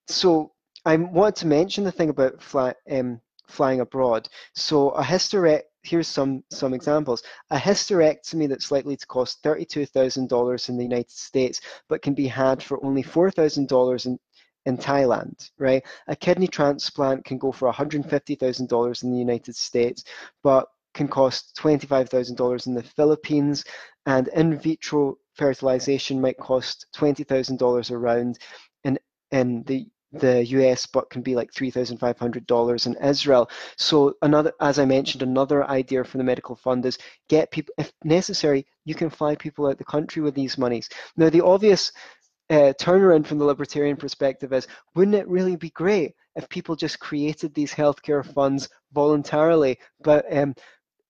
so 0.08 0.52
i 0.86 0.96
want 0.96 1.36
to 1.36 1.46
mention 1.46 1.84
the 1.84 1.92
thing 1.92 2.08
about 2.08 2.42
fly, 2.42 2.74
um, 2.90 3.20
flying 3.46 3.80
abroad. 3.80 4.28
So 4.54 4.90
a 4.90 5.02
hysterectomy 5.02 5.62
here's 5.82 6.08
some 6.08 6.44
some 6.50 6.74
examples. 6.74 7.22
A 7.50 7.56
hysterectomy 7.56 8.48
that's 8.48 8.70
likely 8.70 8.96
to 8.96 9.06
cost 9.06 9.42
$32,000 9.42 10.68
in 10.68 10.76
the 10.76 10.82
United 10.82 11.10
States, 11.10 11.60
but 11.88 12.02
can 12.02 12.14
be 12.14 12.26
had 12.26 12.62
for 12.62 12.84
only 12.84 13.02
$4,000 13.02 14.06
in 14.06 14.18
in 14.66 14.76
Thailand, 14.76 15.50
right? 15.58 15.82
A 16.08 16.14
kidney 16.14 16.46
transplant 16.46 17.24
can 17.24 17.38
go 17.38 17.50
for 17.50 17.72
$150,000 17.72 19.02
in 19.02 19.10
the 19.10 19.18
United 19.18 19.56
States, 19.56 20.04
but 20.42 20.68
can 20.92 21.08
cost 21.08 21.56
$25,000 21.56 22.66
in 22.66 22.74
the 22.74 22.82
Philippines, 22.82 23.64
and 24.06 24.28
in 24.28 24.58
vitro 24.58 25.16
fertilization 25.34 26.20
might 26.20 26.36
cost 26.36 26.86
$20,000 26.96 27.90
around 27.90 28.38
in 28.84 28.98
in 29.30 29.62
the 29.64 29.86
the 30.12 30.44
US, 30.46 30.86
but 30.86 31.10
can 31.10 31.22
be 31.22 31.34
like 31.34 31.52
$3,500 31.52 32.86
in 32.86 32.96
Israel. 32.96 33.50
So 33.76 34.14
another, 34.22 34.52
as 34.60 34.78
I 34.78 34.84
mentioned, 34.84 35.22
another 35.22 35.64
idea 35.64 36.04
for 36.04 36.18
the 36.18 36.24
medical 36.24 36.56
fund 36.56 36.84
is 36.86 36.98
get 37.28 37.50
people, 37.50 37.74
if 37.78 37.92
necessary, 38.04 38.66
you 38.84 38.94
can 38.94 39.10
fly 39.10 39.34
people 39.36 39.66
out 39.66 39.78
the 39.78 39.84
country 39.84 40.22
with 40.22 40.34
these 40.34 40.58
monies. 40.58 40.88
Now, 41.16 41.30
the 41.30 41.44
obvious 41.44 41.92
uh, 42.50 42.72
turnaround 42.80 43.26
from 43.26 43.38
the 43.38 43.44
libertarian 43.44 43.96
perspective 43.96 44.52
is, 44.52 44.66
wouldn't 44.94 45.16
it 45.16 45.28
really 45.28 45.56
be 45.56 45.70
great 45.70 46.14
if 46.34 46.48
people 46.48 46.74
just 46.74 46.98
created 46.98 47.54
these 47.54 47.72
healthcare 47.72 48.24
funds 48.24 48.68
voluntarily, 48.92 49.78
but 50.00 50.24
um, 50.36 50.54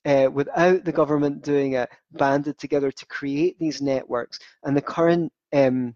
uh, 0.04 0.28
without 0.32 0.84
the 0.84 0.92
government 0.92 1.42
doing 1.42 1.72
it, 1.72 1.88
banded 2.12 2.58
together 2.58 2.90
to 2.92 3.06
create 3.06 3.58
these 3.58 3.80
networks? 3.80 4.38
And 4.64 4.76
the 4.76 4.82
current 4.82 5.32
um, 5.52 5.94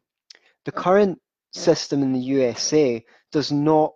the 0.65 0.73
current 0.73 1.19
system 1.55 2.03
in 2.03 2.13
the 2.13 2.21
USA 2.21 3.05
does 3.33 3.51
not 3.53 3.95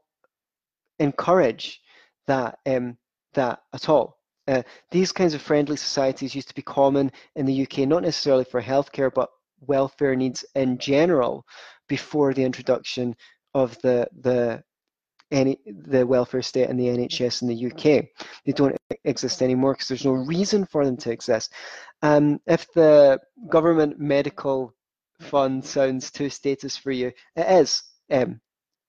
encourage 0.98 1.80
that 2.26 2.58
um, 2.66 2.96
that 3.34 3.60
at 3.72 3.88
all. 3.88 4.18
Uh, 4.46 4.62
these 4.90 5.12
kinds 5.12 5.34
of 5.34 5.42
friendly 5.42 5.76
societies 5.76 6.34
used 6.34 6.48
to 6.48 6.54
be 6.54 6.62
common 6.62 7.12
in 7.36 7.44
the 7.44 7.62
UK, 7.62 7.80
not 7.80 8.02
necessarily 8.02 8.44
for 8.44 8.62
healthcare, 8.62 9.12
but 9.12 9.28
welfare 9.66 10.16
needs 10.16 10.44
in 10.54 10.78
general, 10.78 11.44
before 11.88 12.32
the 12.32 12.44
introduction 12.44 13.14
of 13.54 13.80
the 13.82 14.08
the 14.20 14.62
any 15.30 15.58
the 15.66 16.06
welfare 16.06 16.42
state 16.42 16.70
and 16.70 16.80
the 16.80 16.86
NHS 16.86 17.42
in 17.42 17.48
the 17.48 17.66
UK. 17.66 18.06
They 18.46 18.52
don't 18.52 18.76
exist 19.04 19.42
anymore 19.42 19.74
because 19.74 19.88
there's 19.88 20.04
no 20.04 20.12
reason 20.12 20.64
for 20.64 20.84
them 20.84 20.96
to 20.98 21.10
exist. 21.10 21.52
Um, 22.02 22.40
if 22.46 22.66
the 22.72 23.20
government 23.48 23.98
medical 23.98 24.74
fun 25.20 25.62
sounds 25.62 26.10
too 26.10 26.30
statist 26.30 26.80
for 26.80 26.90
you. 26.90 27.12
It 27.36 27.60
is 27.60 27.82
um, 28.10 28.40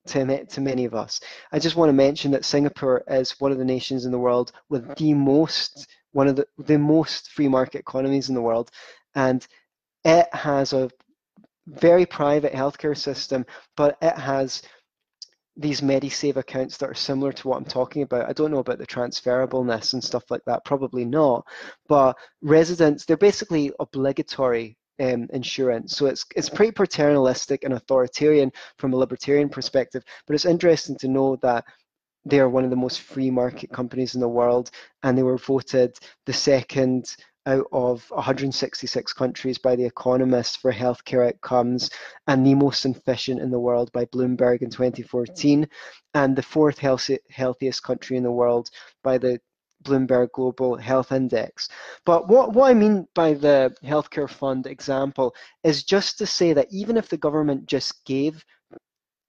to, 0.07 0.45
to 0.45 0.61
many 0.61 0.85
of 0.85 0.93
us. 0.93 1.19
I 1.51 1.59
just 1.59 1.75
want 1.75 1.89
to 1.89 1.93
mention 1.93 2.31
that 2.31 2.45
Singapore 2.45 3.03
is 3.07 3.39
one 3.39 3.51
of 3.51 3.57
the 3.57 3.65
nations 3.65 4.05
in 4.05 4.11
the 4.11 4.19
world 4.19 4.51
with 4.69 4.95
the 4.95 5.13
most, 5.13 5.87
one 6.11 6.27
of 6.27 6.35
the, 6.35 6.47
the 6.57 6.79
most 6.79 7.31
free 7.31 7.47
market 7.47 7.79
economies 7.79 8.29
in 8.29 8.35
the 8.35 8.41
world. 8.41 8.71
And 9.15 9.45
it 10.03 10.27
has 10.33 10.73
a 10.73 10.89
very 11.67 12.05
private 12.05 12.53
healthcare 12.53 12.97
system, 12.97 13.45
but 13.75 13.97
it 14.01 14.17
has 14.17 14.61
these 15.57 15.81
MediSave 15.81 16.37
accounts 16.37 16.77
that 16.77 16.89
are 16.89 16.95
similar 16.95 17.33
to 17.33 17.47
what 17.47 17.57
I'm 17.57 17.65
talking 17.65 18.01
about. 18.01 18.29
I 18.29 18.33
don't 18.33 18.51
know 18.51 18.59
about 18.59 18.77
the 18.77 18.87
transferableness 18.87 19.93
and 19.93 20.03
stuff 20.03 20.23
like 20.29 20.41
that, 20.45 20.63
probably 20.63 21.03
not. 21.03 21.45
But 21.89 22.17
residents, 22.41 23.03
they're 23.03 23.17
basically 23.17 23.71
obligatory 23.79 24.77
um, 24.99 25.27
insurance. 25.31 25.95
So 25.97 26.05
it's 26.07 26.25
it's 26.35 26.49
pretty 26.49 26.71
paternalistic 26.71 27.63
and 27.63 27.73
authoritarian 27.73 28.51
from 28.77 28.93
a 28.93 28.97
libertarian 28.97 29.49
perspective. 29.49 30.03
But 30.27 30.35
it's 30.35 30.45
interesting 30.45 30.97
to 30.97 31.07
know 31.07 31.37
that 31.37 31.65
they 32.25 32.39
are 32.39 32.49
one 32.49 32.63
of 32.63 32.69
the 32.69 32.75
most 32.75 33.01
free 33.01 33.31
market 33.31 33.71
companies 33.71 34.15
in 34.15 34.21
the 34.21 34.27
world, 34.27 34.71
and 35.03 35.17
they 35.17 35.23
were 35.23 35.37
voted 35.37 35.97
the 36.25 36.33
second 36.33 37.15
out 37.45 37.65
of 37.71 38.05
166 38.09 39.13
countries 39.13 39.57
by 39.57 39.75
The 39.75 39.85
Economist 39.85 40.59
for 40.59 40.71
healthcare 40.71 41.27
outcomes, 41.27 41.89
and 42.27 42.45
the 42.45 42.53
most 42.55 42.85
efficient 42.85 43.41
in 43.41 43.49
the 43.49 43.59
world 43.59 43.91
by 43.91 44.05
Bloomberg 44.05 44.61
in 44.61 44.69
2014, 44.69 45.67
and 46.13 46.35
the 46.35 46.43
fourth 46.43 46.77
healthiest 46.77 47.83
country 47.83 48.17
in 48.17 48.23
the 48.23 48.31
world 48.31 48.69
by 49.03 49.17
the 49.17 49.39
Bloomberg 49.83 50.31
Global 50.33 50.75
Health 50.75 51.11
Index. 51.11 51.69
But 52.05 52.27
what, 52.27 52.53
what 52.53 52.69
I 52.69 52.73
mean 52.73 53.07
by 53.15 53.33
the 53.33 53.75
healthcare 53.83 54.29
fund 54.29 54.67
example 54.67 55.35
is 55.63 55.83
just 55.83 56.17
to 56.17 56.25
say 56.25 56.53
that 56.53 56.67
even 56.71 56.97
if 56.97 57.09
the 57.09 57.17
government 57.17 57.65
just 57.65 58.03
gave 58.05 58.43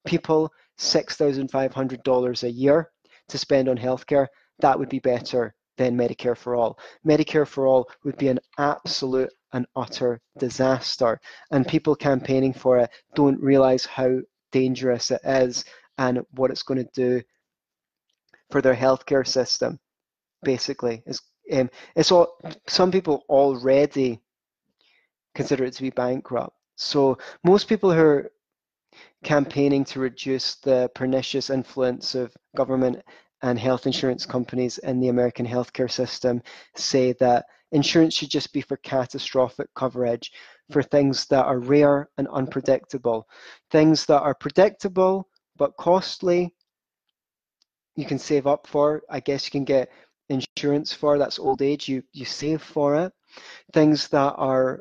people 0.06 0.52
$6,500 0.78 2.42
a 2.42 2.50
year 2.50 2.90
to 3.28 3.38
spend 3.38 3.68
on 3.68 3.76
healthcare, 3.76 4.26
that 4.60 4.78
would 4.78 4.88
be 4.88 4.98
better 4.98 5.54
than 5.76 5.96
Medicare 5.96 6.36
for 6.36 6.54
all. 6.54 6.78
Medicare 7.06 7.46
for 7.46 7.66
all 7.66 7.88
would 8.04 8.16
be 8.18 8.28
an 8.28 8.40
absolute 8.58 9.32
and 9.52 9.66
utter 9.76 10.20
disaster. 10.38 11.20
And 11.50 11.66
people 11.66 11.94
campaigning 11.94 12.52
for 12.52 12.78
it 12.78 12.90
don't 13.14 13.40
realize 13.40 13.86
how 13.86 14.18
dangerous 14.52 15.10
it 15.10 15.20
is 15.24 15.64
and 15.98 16.24
what 16.32 16.50
it's 16.50 16.62
going 16.62 16.84
to 16.84 16.90
do 16.92 17.22
for 18.50 18.60
their 18.60 18.74
healthcare 18.74 19.26
system. 19.26 19.78
Basically, 20.42 21.02
it's 21.06 21.20
um, 21.52 21.70
it's 21.96 22.12
all 22.12 22.38
some 22.68 22.90
people 22.90 23.24
already 23.28 24.20
consider 25.34 25.64
it 25.64 25.74
to 25.74 25.82
be 25.82 25.90
bankrupt. 25.90 26.56
So 26.76 27.18
most 27.44 27.68
people 27.68 27.92
who 27.92 28.00
are 28.00 28.30
campaigning 29.22 29.84
to 29.84 30.00
reduce 30.00 30.56
the 30.56 30.90
pernicious 30.94 31.50
influence 31.50 32.14
of 32.14 32.34
government 32.56 33.02
and 33.42 33.58
health 33.58 33.86
insurance 33.86 34.26
companies 34.26 34.78
in 34.78 35.00
the 35.00 35.08
American 35.08 35.46
healthcare 35.46 35.90
system 35.90 36.42
say 36.76 37.12
that 37.20 37.46
insurance 37.72 38.14
should 38.14 38.30
just 38.30 38.52
be 38.52 38.60
for 38.60 38.76
catastrophic 38.78 39.68
coverage 39.74 40.32
for 40.70 40.82
things 40.82 41.26
that 41.26 41.44
are 41.46 41.58
rare 41.58 42.08
and 42.18 42.28
unpredictable. 42.28 43.28
Things 43.70 44.06
that 44.06 44.20
are 44.20 44.34
predictable 44.34 45.28
but 45.56 45.76
costly, 45.76 46.54
you 47.96 48.06
can 48.06 48.18
save 48.18 48.46
up 48.46 48.66
for. 48.66 49.02
I 49.10 49.20
guess 49.20 49.46
you 49.46 49.50
can 49.50 49.64
get 49.64 49.90
insurance 50.30 50.92
for, 50.92 51.18
that's 51.18 51.38
old 51.38 51.60
age, 51.62 51.88
you, 51.88 52.02
you 52.12 52.24
save 52.24 52.62
for 52.62 52.96
it. 52.96 53.12
Things 53.72 54.08
that 54.08 54.34
are 54.36 54.80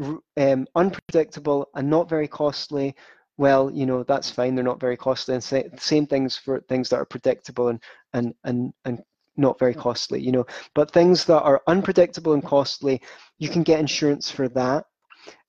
um, 0.00 0.66
unpredictable 0.74 1.68
and 1.74 1.90
not 1.90 2.08
very 2.08 2.28
costly, 2.28 2.94
well, 3.36 3.70
you 3.70 3.86
know, 3.86 4.02
that's 4.04 4.30
fine, 4.30 4.54
they're 4.54 4.64
not 4.64 4.80
very 4.80 4.96
costly. 4.96 5.34
And 5.34 5.80
same 5.80 6.06
things 6.06 6.36
for 6.36 6.60
things 6.68 6.88
that 6.88 6.96
are 6.96 7.04
predictable 7.04 7.68
and, 7.68 7.82
and, 8.12 8.34
and, 8.44 8.72
and 8.84 9.02
not 9.36 9.58
very 9.58 9.74
costly, 9.74 10.20
you 10.20 10.32
know. 10.32 10.46
But 10.74 10.92
things 10.92 11.24
that 11.26 11.42
are 11.42 11.62
unpredictable 11.66 12.32
and 12.32 12.44
costly, 12.44 13.02
you 13.38 13.48
can 13.48 13.62
get 13.62 13.80
insurance 13.80 14.30
for 14.30 14.48
that. 14.50 14.84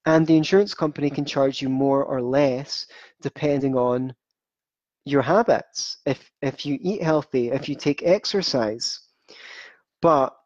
And 0.07 0.25
the 0.27 0.37
insurance 0.37 0.73
company 0.73 1.09
can 1.09 1.25
charge 1.25 1.61
you 1.61 1.69
more 1.69 2.03
or 2.03 2.21
less 2.21 2.85
depending 3.21 3.75
on 3.75 4.13
your 5.05 5.21
habits. 5.21 5.97
If 6.05 6.31
if 6.41 6.65
you 6.65 6.77
eat 6.81 7.01
healthy, 7.01 7.51
if 7.51 7.69
you 7.69 7.75
take 7.75 8.03
exercise, 8.03 8.99
but 10.05 10.37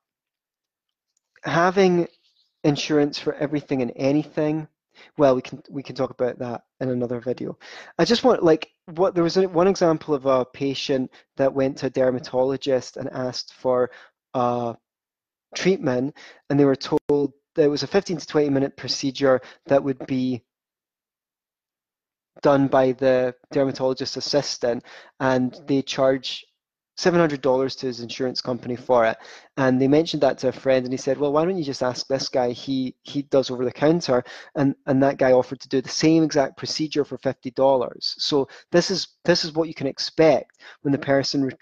having 1.43 2.07
insurance 2.63 3.19
for 3.19 3.33
everything 3.33 3.81
and 3.81 3.91
anything, 3.97 4.69
well, 5.17 5.35
we 5.35 5.41
can 5.41 5.61
we 5.69 5.83
can 5.83 5.95
talk 5.95 6.11
about 6.11 6.39
that 6.39 6.61
in 6.79 6.87
another 6.87 7.19
video. 7.19 7.57
I 7.97 8.05
just 8.05 8.23
want 8.23 8.41
like 8.41 8.69
what 8.95 9.15
there 9.15 9.23
was 9.25 9.35
one 9.35 9.67
example 9.67 10.13
of 10.13 10.25
a 10.27 10.45
patient 10.45 11.11
that 11.35 11.53
went 11.53 11.77
to 11.79 11.87
a 11.87 11.89
dermatologist 11.89 12.95
and 12.95 13.09
asked 13.09 13.53
for 13.53 13.91
uh, 14.33 14.75
treatment, 15.55 16.15
and 16.49 16.57
they 16.57 16.63
were 16.63 16.77
told 16.77 17.33
that 17.55 17.65
it 17.65 17.67
was 17.67 17.83
a 17.83 17.87
15 17.87 18.15
to 18.15 18.27
20 18.27 18.49
minute 18.49 18.77
procedure 18.77 19.41
that 19.65 19.83
would 19.83 20.07
be 20.07 20.41
done 22.41 22.69
by 22.69 22.93
the 22.93 23.35
dermatologist 23.51 24.15
assistant, 24.15 24.85
and 25.19 25.59
they 25.67 25.81
charge 25.81 26.45
$700 26.99 27.77
to 27.79 27.85
his 27.85 28.01
insurance 28.01 28.41
company 28.41 28.75
for 28.75 29.05
it. 29.05 29.17
And 29.55 29.81
they 29.81 29.87
mentioned 29.87 30.21
that 30.23 30.37
to 30.39 30.49
a 30.49 30.51
friend 30.51 30.85
and 30.85 30.91
he 30.91 30.97
said, 30.97 31.17
well, 31.17 31.31
why 31.31 31.45
don't 31.45 31.57
you 31.57 31.63
just 31.63 31.81
ask 31.81 32.07
this 32.07 32.27
guy? 32.27 32.51
He 32.51 32.93
he 33.03 33.21
does 33.23 33.49
over 33.49 33.63
the 33.63 33.71
counter. 33.71 34.21
And, 34.55 34.75
and 34.85 35.01
that 35.01 35.17
guy 35.17 35.31
offered 35.31 35.61
to 35.61 35.69
do 35.69 35.81
the 35.81 35.87
same 35.87 36.23
exact 36.23 36.57
procedure 36.57 37.05
for 37.05 37.17
$50. 37.17 37.95
So 38.01 38.49
this 38.71 38.91
is, 38.91 39.07
this 39.23 39.45
is 39.45 39.53
what 39.53 39.69
you 39.69 39.73
can 39.73 39.87
expect 39.87 40.61
when 40.81 40.91
the 40.91 40.97
person 40.97 41.45
re 41.45 41.53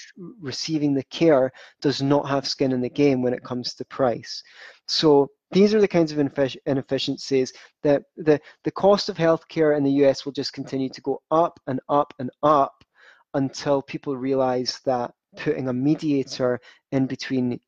receiving 0.42 0.96
the 0.96 1.04
care 1.04 1.52
does 1.82 2.02
not 2.02 2.28
have 2.28 2.48
skin 2.48 2.72
in 2.72 2.82
the 2.82 2.90
game 2.90 3.22
when 3.22 3.34
it 3.34 3.44
comes 3.44 3.76
to 3.76 3.86
price. 3.86 4.42
So 4.88 5.30
these 5.52 5.74
are 5.74 5.82
the 5.82 5.88
kinds 5.88 6.12
of 6.12 6.20
inefficiencies 6.66 7.54
that 7.84 8.04
the, 8.18 8.40
the 8.64 8.72
cost 8.72 9.08
of 9.08 9.18
healthcare 9.18 9.78
in 9.78 9.84
the 9.84 10.04
US 10.04 10.26
will 10.26 10.32
just 10.32 10.54
continue 10.54 10.90
to 10.90 11.02
go 11.02 11.22
up 11.30 11.60
and 11.68 11.80
up 11.90 12.14
and 12.18 12.32
up 12.42 12.84
until 13.34 13.82
people 13.82 14.18
realize 14.18 14.80
that 14.86 15.12
putting 15.38 15.68
a 15.68 15.74
mediator 15.74 16.60
in 16.92 17.08
between 17.08 17.60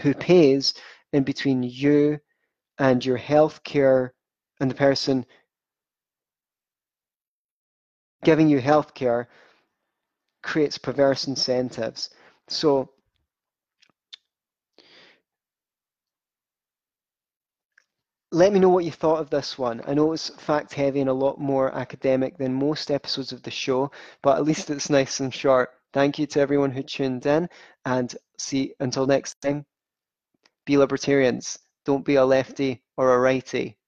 who 0.00 0.14
pays 0.14 0.74
in 1.12 1.24
between 1.24 1.62
you 1.62 2.18
and 2.78 3.04
your 3.04 3.18
healthcare 3.18 4.10
and 4.60 4.70
the 4.70 4.74
person 4.74 5.24
giving 8.24 8.48
you 8.48 8.60
healthcare 8.60 9.26
creates 10.42 10.78
perverse 10.78 11.26
incentives. 11.26 12.10
So 12.48 12.90
let 18.32 18.52
me 18.52 18.58
know 18.58 18.68
what 18.68 18.84
you 18.84 18.90
thought 18.90 19.20
of 19.20 19.30
this 19.30 19.56
one. 19.56 19.80
I 19.86 19.94
know 19.94 20.12
it's 20.12 20.30
fact 20.30 20.74
heavy 20.74 21.00
and 21.00 21.08
a 21.08 21.14
lot 21.14 21.38
more 21.38 21.72
academic 21.72 22.36
than 22.36 22.52
most 22.52 22.90
episodes 22.90 23.32
of 23.32 23.42
the 23.42 23.50
show, 23.50 23.92
but 24.22 24.36
at 24.36 24.44
least 24.44 24.70
it's 24.70 24.90
nice 24.90 25.20
and 25.20 25.32
short. 25.32 25.70
Thank 25.94 26.18
you 26.18 26.26
to 26.26 26.40
everyone 26.40 26.72
who 26.72 26.82
tuned 26.82 27.24
in 27.24 27.48
and 27.84 28.12
see 28.36 28.74
until 28.80 29.06
next 29.06 29.40
time. 29.40 29.64
Be 30.66 30.76
libertarians. 30.76 31.56
Don't 31.84 32.04
be 32.04 32.16
a 32.16 32.24
lefty 32.24 32.82
or 32.96 33.14
a 33.14 33.20
righty. 33.20 33.78